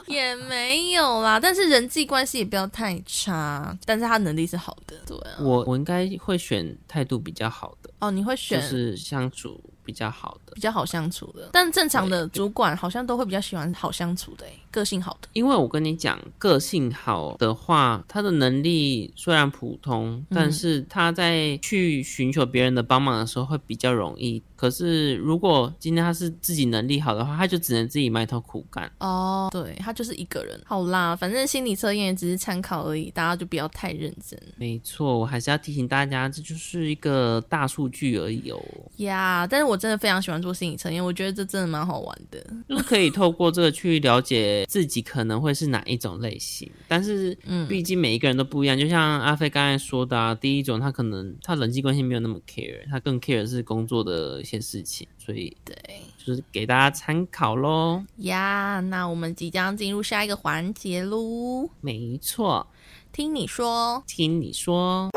[0.06, 5.36] 也没有啦，但是人际关系也不要太差，但是他能力是好的，对啊。
[5.40, 10.54] 我我应该会选态度比较好的，哦，你会选就选是相处比较好的。
[10.54, 15.28] 比较好相处的，但正常的主管好像都会比较喜欢好相处的、欸，个性好的。
[15.32, 24.40] 因为我跟你讲，个性好的话，他的能力虽然普通，但是他在去寻求别人的帮忙的时候会比较容易。
[24.64, 28.90] 可是如果今天他是自己能力好的话，他就只能自己埋头苦干。
[28.98, 30.58] 哦，对他就是一个人。
[30.64, 38.58] 好啦，反正心理测验也只是参考而已，大家就不要太认真没错，我还是要提醒大家，这就是一个大数据而已哦，
[38.96, 39.46] 呀。
[39.46, 42.42] 但是我真的非常喜欢做心理测验，我觉得这真的蛮好玩的。
[42.66, 46.70] 就是可以透过这个去了解自己可能会是哪一种类型。
[46.88, 48.78] 但是，嗯毕竟每一个人都不一样。
[48.78, 55.76] 就像阿飞刚才说的啊，第一种他可能他人际关系没有那么 care，他更 care 是工作的一些事情，所以对
[56.18, 58.02] 就是给大家参考喽。
[58.18, 61.68] 呀，那我们即将进入下一个环节喽。
[61.80, 62.66] 没错，
[63.12, 65.10] 听你说，听你说，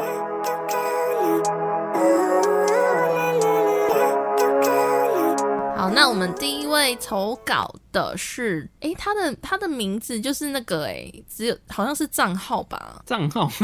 [5.76, 13.02] 好，那我们第一位投稿的是，诶，他的他的名字就是那个，哎，只有好像是账号吧？
[13.06, 13.50] 账号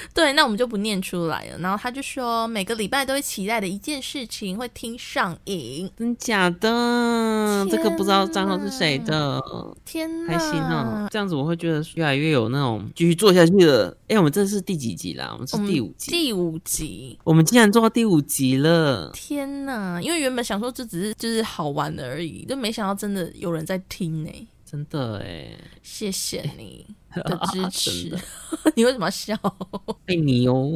[0.14, 1.58] 对，那我们就不念出来了。
[1.58, 5.90] 然后他就说，每个礼拜都会期待的一件事情会听上瘾。
[5.96, 7.66] 真假的？
[7.70, 9.40] 这个不知道账号是谁的。
[9.84, 11.08] 天哪，开心哦！
[11.10, 13.96] 这样子我会觉得越来越有那种继续做下去的。
[14.08, 15.30] 哎，我们这是第几集啦？
[15.32, 16.10] 我们是第五集。
[16.10, 17.18] 第五集。
[17.24, 20.00] 我们竟然做到第五集了，天呐！
[20.02, 24.48] 因为原本想说这只是就是好玩的而已，就没想到真的有人在听呢。
[24.64, 25.48] 真的哎！
[25.82, 26.86] 谢谢你。
[27.14, 28.18] 的支 持。
[28.76, 29.36] 你为什么要笑？
[30.06, 30.72] 爱你哦。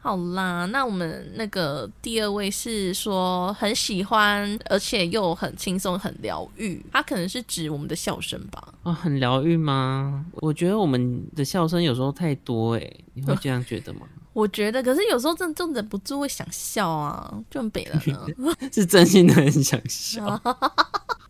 [0.00, 6.84] 好啦，那我们那个第二位是说很喜欢，而且又很轻松、很疗愈。
[6.92, 8.72] 他可能是指我们的笑声吧？
[8.82, 10.24] 啊，很疗愈吗？
[10.36, 14.00] 我觉得我们的笑声有时候太多哎，你会这样觉得吗？
[14.32, 18.54] 我觉得，可是有时候真的就忍不住会想笑啊，就很北了呢。
[18.72, 20.40] 是真心的很想笑。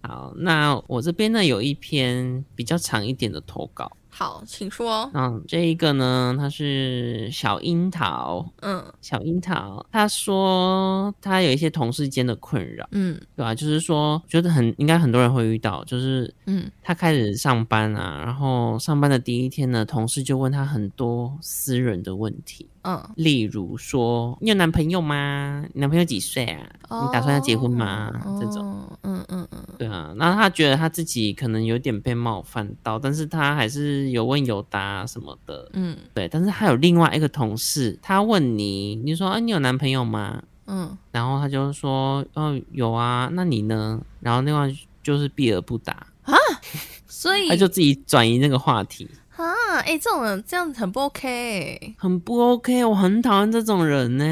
[0.07, 3.91] 好，那我这边呢有一篇比较长一点的投稿。
[4.11, 5.11] 好，请说。
[5.15, 8.47] 嗯，这一个呢，他是小樱桃。
[8.61, 25.65] 嗯小樱桃他说他有一些同事间的困扰，嗯对吧、就是说，觉得很应该很多人会遇到，就是嗯他开始上班啊，然后上班的第一天呢，同事就问他很多私人的问题，嗯，例如说你有男朋友吗？
[25.73, 26.61] 你男朋友几岁啊？
[26.83, 28.11] 你打算要结婚吗？
[28.41, 28.63] 这种。
[28.65, 35.69] 哦，嗯嗯嗯对啊，那他觉得他自己可能有点被冒犯到，但是他还是有问有答什么的。
[35.73, 40.43] 嗯对，但是还有另外一个同事，他问你，你说啊，你有男朋友吗？
[40.67, 44.01] 嗯，然后他就说，哦，有啊，那你呢？
[44.21, 44.73] 然后另外
[45.03, 46.33] 就是避而不答啊，
[47.07, 49.07] 所以他就自己转移那个话题，
[49.37, 51.95] 啊，哎、这种人这样子很不 OK。
[51.99, 54.25] 很不 OK，我很讨厌这种人呢。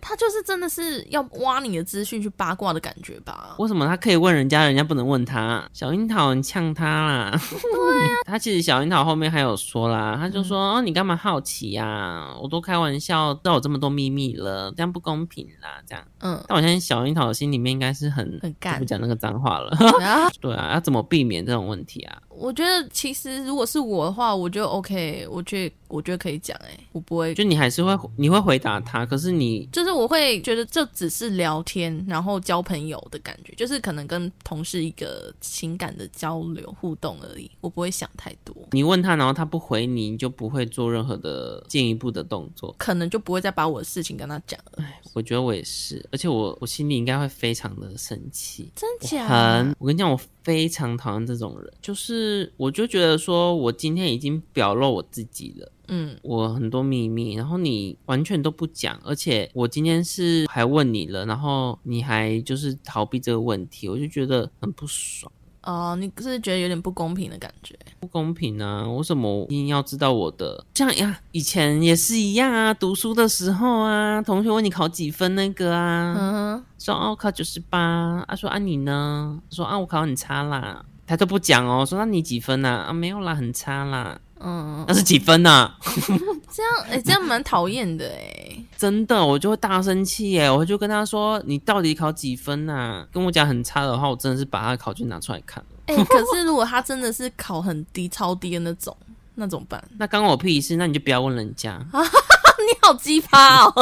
[0.00, 3.56] 他就是真的是要挖你的资讯去八卦的感觉吧？
[3.58, 5.68] 为什么他可以问人家，人家不能问他？
[5.72, 7.30] 小樱桃很呛他啦。
[7.60, 19.76] 对啊，他其实小樱桃后面还有说啦，他就说：“哦，你干嘛好奇呀、我都开玩笑，知道我这么多秘密了，这样不公平啦。”这样，嗯，但我相信小樱桃的心里面应该是很很干就不讲那个脏话了。
[20.40, 22.16] 对啊，要怎么避免这种问题啊？
[22.38, 42.74] 我觉得其实如果是我的话，我就 OK，我觉得我觉得可以讲，哎，我不会，就你还是会你会回答他，可是你就是我会觉得这只是聊天，然后交朋友的感觉，就是可能跟同事一个情感的交流互动而已，我不会想太多，你问他，然后他不回你，你就不会做任何的进一步的动作。
[42.78, 44.84] 可能就不会再把我的事情跟他讲了。
[44.84, 48.70] 哎我觉得我也是，而且我我心里应该会非常的生气。
[48.76, 49.26] 真假？
[49.26, 51.72] 很，我跟你讲，我非常讨厌这种人。
[51.80, 65.30] 就是，我就觉得说，我今天已经表露我自己了，嗯我很多秘密，然后你完全都不讲，而且我今天是还问你了，然后你还就是逃避这个问题，我就觉得很不爽，
[65.62, 67.76] 哦，你是不是觉得有点不公平的感觉？
[67.98, 68.86] 不公平啊！
[68.88, 70.64] 为什么一定要知道我的？
[70.74, 77.80] 像呀，以前也是一样啊，读书的时候啊，同学问你考几分那个啊，说哦我考九十八，
[78.26, 79.40] 啊说啊你呢？
[79.50, 82.92] 说啊我考很差啦，他都不讲哦，说那你几分呐、啊？
[82.92, 85.74] 没有啦，很差啦，嗯，那是几分呐、
[86.52, 88.64] 这样哎、这样蛮讨厌的哎。
[88.76, 90.50] 真的，我就会大生气耶！
[90.50, 95.68] 我就跟他说：“你到底考几分呐、跟我讲很差的话，我真的是把他的考卷拿出来看了。
[95.86, 98.94] 哎、 可是如果他真的是考很低、超低的那种，
[99.36, 99.82] 那怎么办？
[99.98, 100.76] 那刚我屁事？
[100.76, 103.72] 那你就不要问人家， 你好鸡巴哦！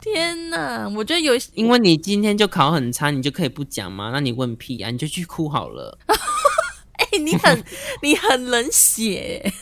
[0.00, 4.10] 天哪，我觉得有因为你今天就考很差，你就可以不讲吗？
[4.12, 4.90] 那你问屁啊？
[4.90, 5.96] 你就去哭好了。
[7.18, 7.64] 你很
[8.02, 9.52] 你很冷血。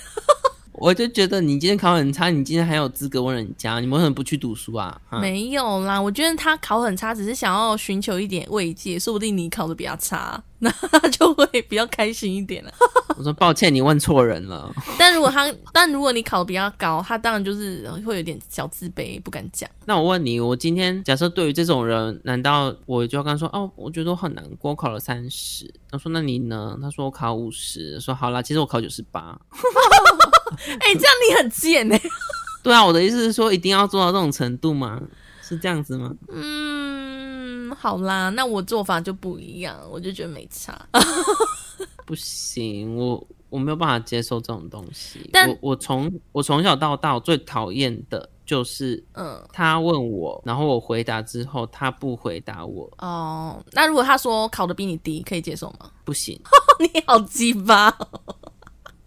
[0.81, 5.01] 我就觉得你今天考很差，你今天还有资格问人家，你为什么不去读书啊？
[5.09, 12.73] 啊没有啦，我觉得他考很差，只是想要寻求一点慰藉，说不定你考的比较差，那他就会比较开心一点了。
[13.19, 14.73] 我说抱歉，你问错人了。
[14.97, 19.69] 但如果他，但如果你考的比较高，他当然就是会有点小自卑，不敢讲。
[19.87, 25.69] 那我问你，我今天假设对于这种人，难道我就要跟他说哦，我觉得我很难过，我考了三十。
[25.91, 26.79] 他说那你呢？
[26.81, 27.99] 他说我考五十。
[27.99, 29.37] 说好啦，其实我考九十八。
[30.81, 32.01] 哎、这样你很贱哎、
[32.63, 35.01] 对啊，我的意思是说，一定要做到这种程度吗？
[35.43, 36.13] 是这样子吗？
[36.31, 40.79] 嗯，好啦，那我做法就不一样，我就觉得没差。
[42.05, 45.29] 不行，我我没有办法接受这种东西。
[45.33, 55.91] 但我我从我从小到大最讨厌的就是嗯，他问我，然后我回答之后他不回答我，哦，那如果他说考的比你低，可以接受吗？
[56.05, 56.39] 不行，
[56.81, 58.35] 你好鸡巴哦、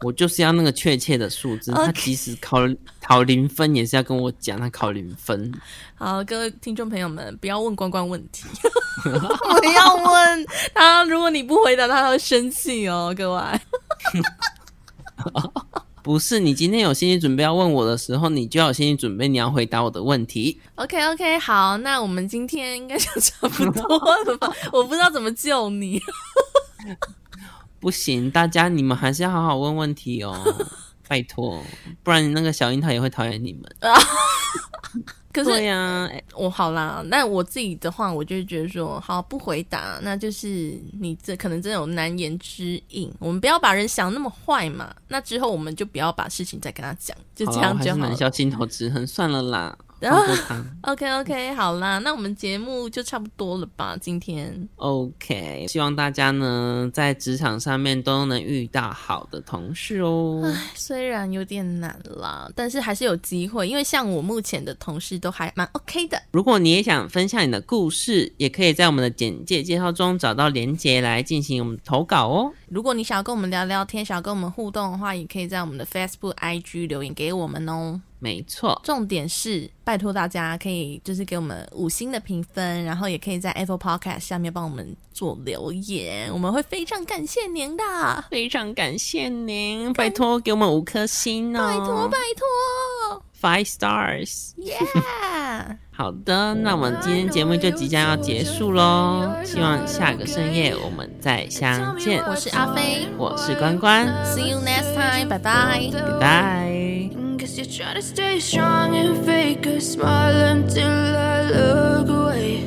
[0.03, 1.71] 我就是要那个确切的数字。
[1.71, 2.57] 他即使考
[3.01, 5.51] 考零分，也是要跟我讲他考零分。
[5.95, 8.45] 好，各位听众朋友们，不要问关关问题，
[9.03, 11.03] 不要问他。
[11.05, 13.41] 如果你不回答他，他会生气哦，各位。
[16.03, 20.59] 不是你今天有心理准备要问我的时候，你就要有心理准备，你要回答我的问题。
[20.73, 24.51] OK OK，好，那我们今天应该就差不多了吧？
[24.73, 26.01] 我不知道怎么救你。
[27.81, 30.33] 不行，大家你们还是要好好问问题哦，
[31.09, 31.61] 拜托，
[32.03, 33.63] 不然那个小樱桃也会讨厌你们。
[35.33, 43.09] 可是对呀、哎我好啦，那我自己的话，我就觉得说，好不回答，那就是你这可能真的有难言之隐。
[43.17, 44.93] 我们不要把人想那么坏嘛。
[45.07, 48.07] 那之后我们就不要把事情再跟他讲，就这样就是好了。
[48.09, 49.77] 蛮孝心头之恨，算了啦，
[50.81, 53.95] OK OK，好啦，那我们节目就差不多了吧？
[54.01, 60.41] 今天 OK，希望大家呢在职场上面都能遇到好的同事哦。
[60.43, 66.21] 唉虽然有点难啦，但是还是有机会，因为像我目前的同事都还蛮 OK 的。
[66.31, 72.51] 如果你也想分享你的故事，也可以在我们的简介介绍中找到连结来进行我们的投稿哦。
[72.71, 77.99] 如果你想要跟我们聊聊天，想要跟我们互动的话，也可以在我们的 Facebook、IG 留言给我们哦。
[78.17, 87.83] 没错，重点是，拜托大家可以就是给我们五星的评分，然后也可以在 Apple Podcast 下面帮我们做留言，我们会非常感谢您的，
[88.31, 93.23] 非常感谢您，拜托给我们五颗星哦，拜托拜托。
[93.41, 94.51] Five stars。
[96.01, 102.23] 好的，那我们今天节目就即将要结束喽，希望下个深夜我们再相见。
[102.27, 105.91] 我是阿飞我是关关，，See you next time，拜拜。
[105.93, 106.71] 拜拜。
[107.37, 112.63] Guess you try to stay strong and fake a smile until I look away.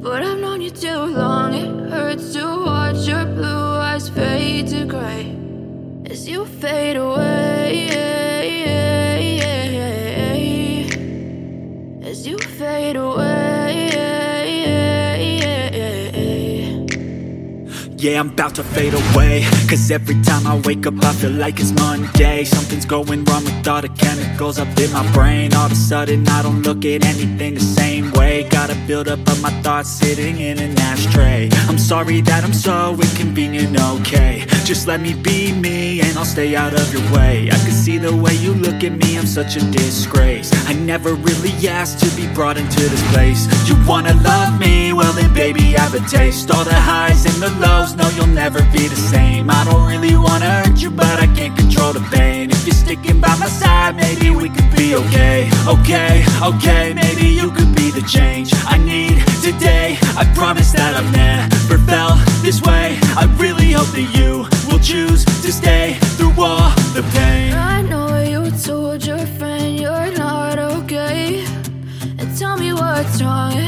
[0.00, 4.86] But I've known you too long, it hurts to watch your blue eyes fade to
[4.86, 5.36] gray
[6.10, 8.23] as you fade away.
[12.94, 13.33] it away eh,
[18.04, 19.46] Yeah, I'm about to fade away.
[19.66, 22.44] Cause every time I wake up, I feel like it's Monday.
[22.44, 25.54] Something's going wrong with all the chemicals up in my brain.
[25.54, 28.46] All of a sudden, I don't look at anything the same way.
[28.50, 31.48] Gotta build up of my thoughts sitting in an ashtray.
[31.66, 34.44] I'm sorry that I'm so inconvenient, okay.
[34.66, 37.48] Just let me be me and I'll stay out of your way.
[37.50, 40.52] I can see the way you look at me, I'm such a disgrace.
[40.68, 43.46] I never really asked to be brought into this place.
[43.66, 44.92] You wanna love me?
[44.92, 46.50] Well, then, baby, I have a taste.
[46.50, 49.50] All the highs and the lows, no, you'll never be the same.
[49.50, 52.50] I don't really wanna hurt you, but I can't control the pain.
[52.50, 55.50] If you're sticking by my side, maybe we could be okay.
[55.66, 59.98] Okay, okay, maybe you could be the change I need today.
[60.16, 62.98] I promise that I've never felt this way.
[63.16, 67.52] I really hope that you will choose to stay through all the pain.
[67.52, 71.44] I know you told your friend you're not okay.
[72.18, 73.63] And tell me what's wrong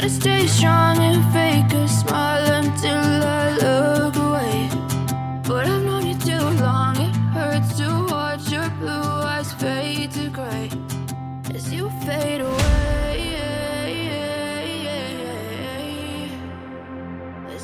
[0.00, 4.27] Gotta stay strong and fake a smile until I look away.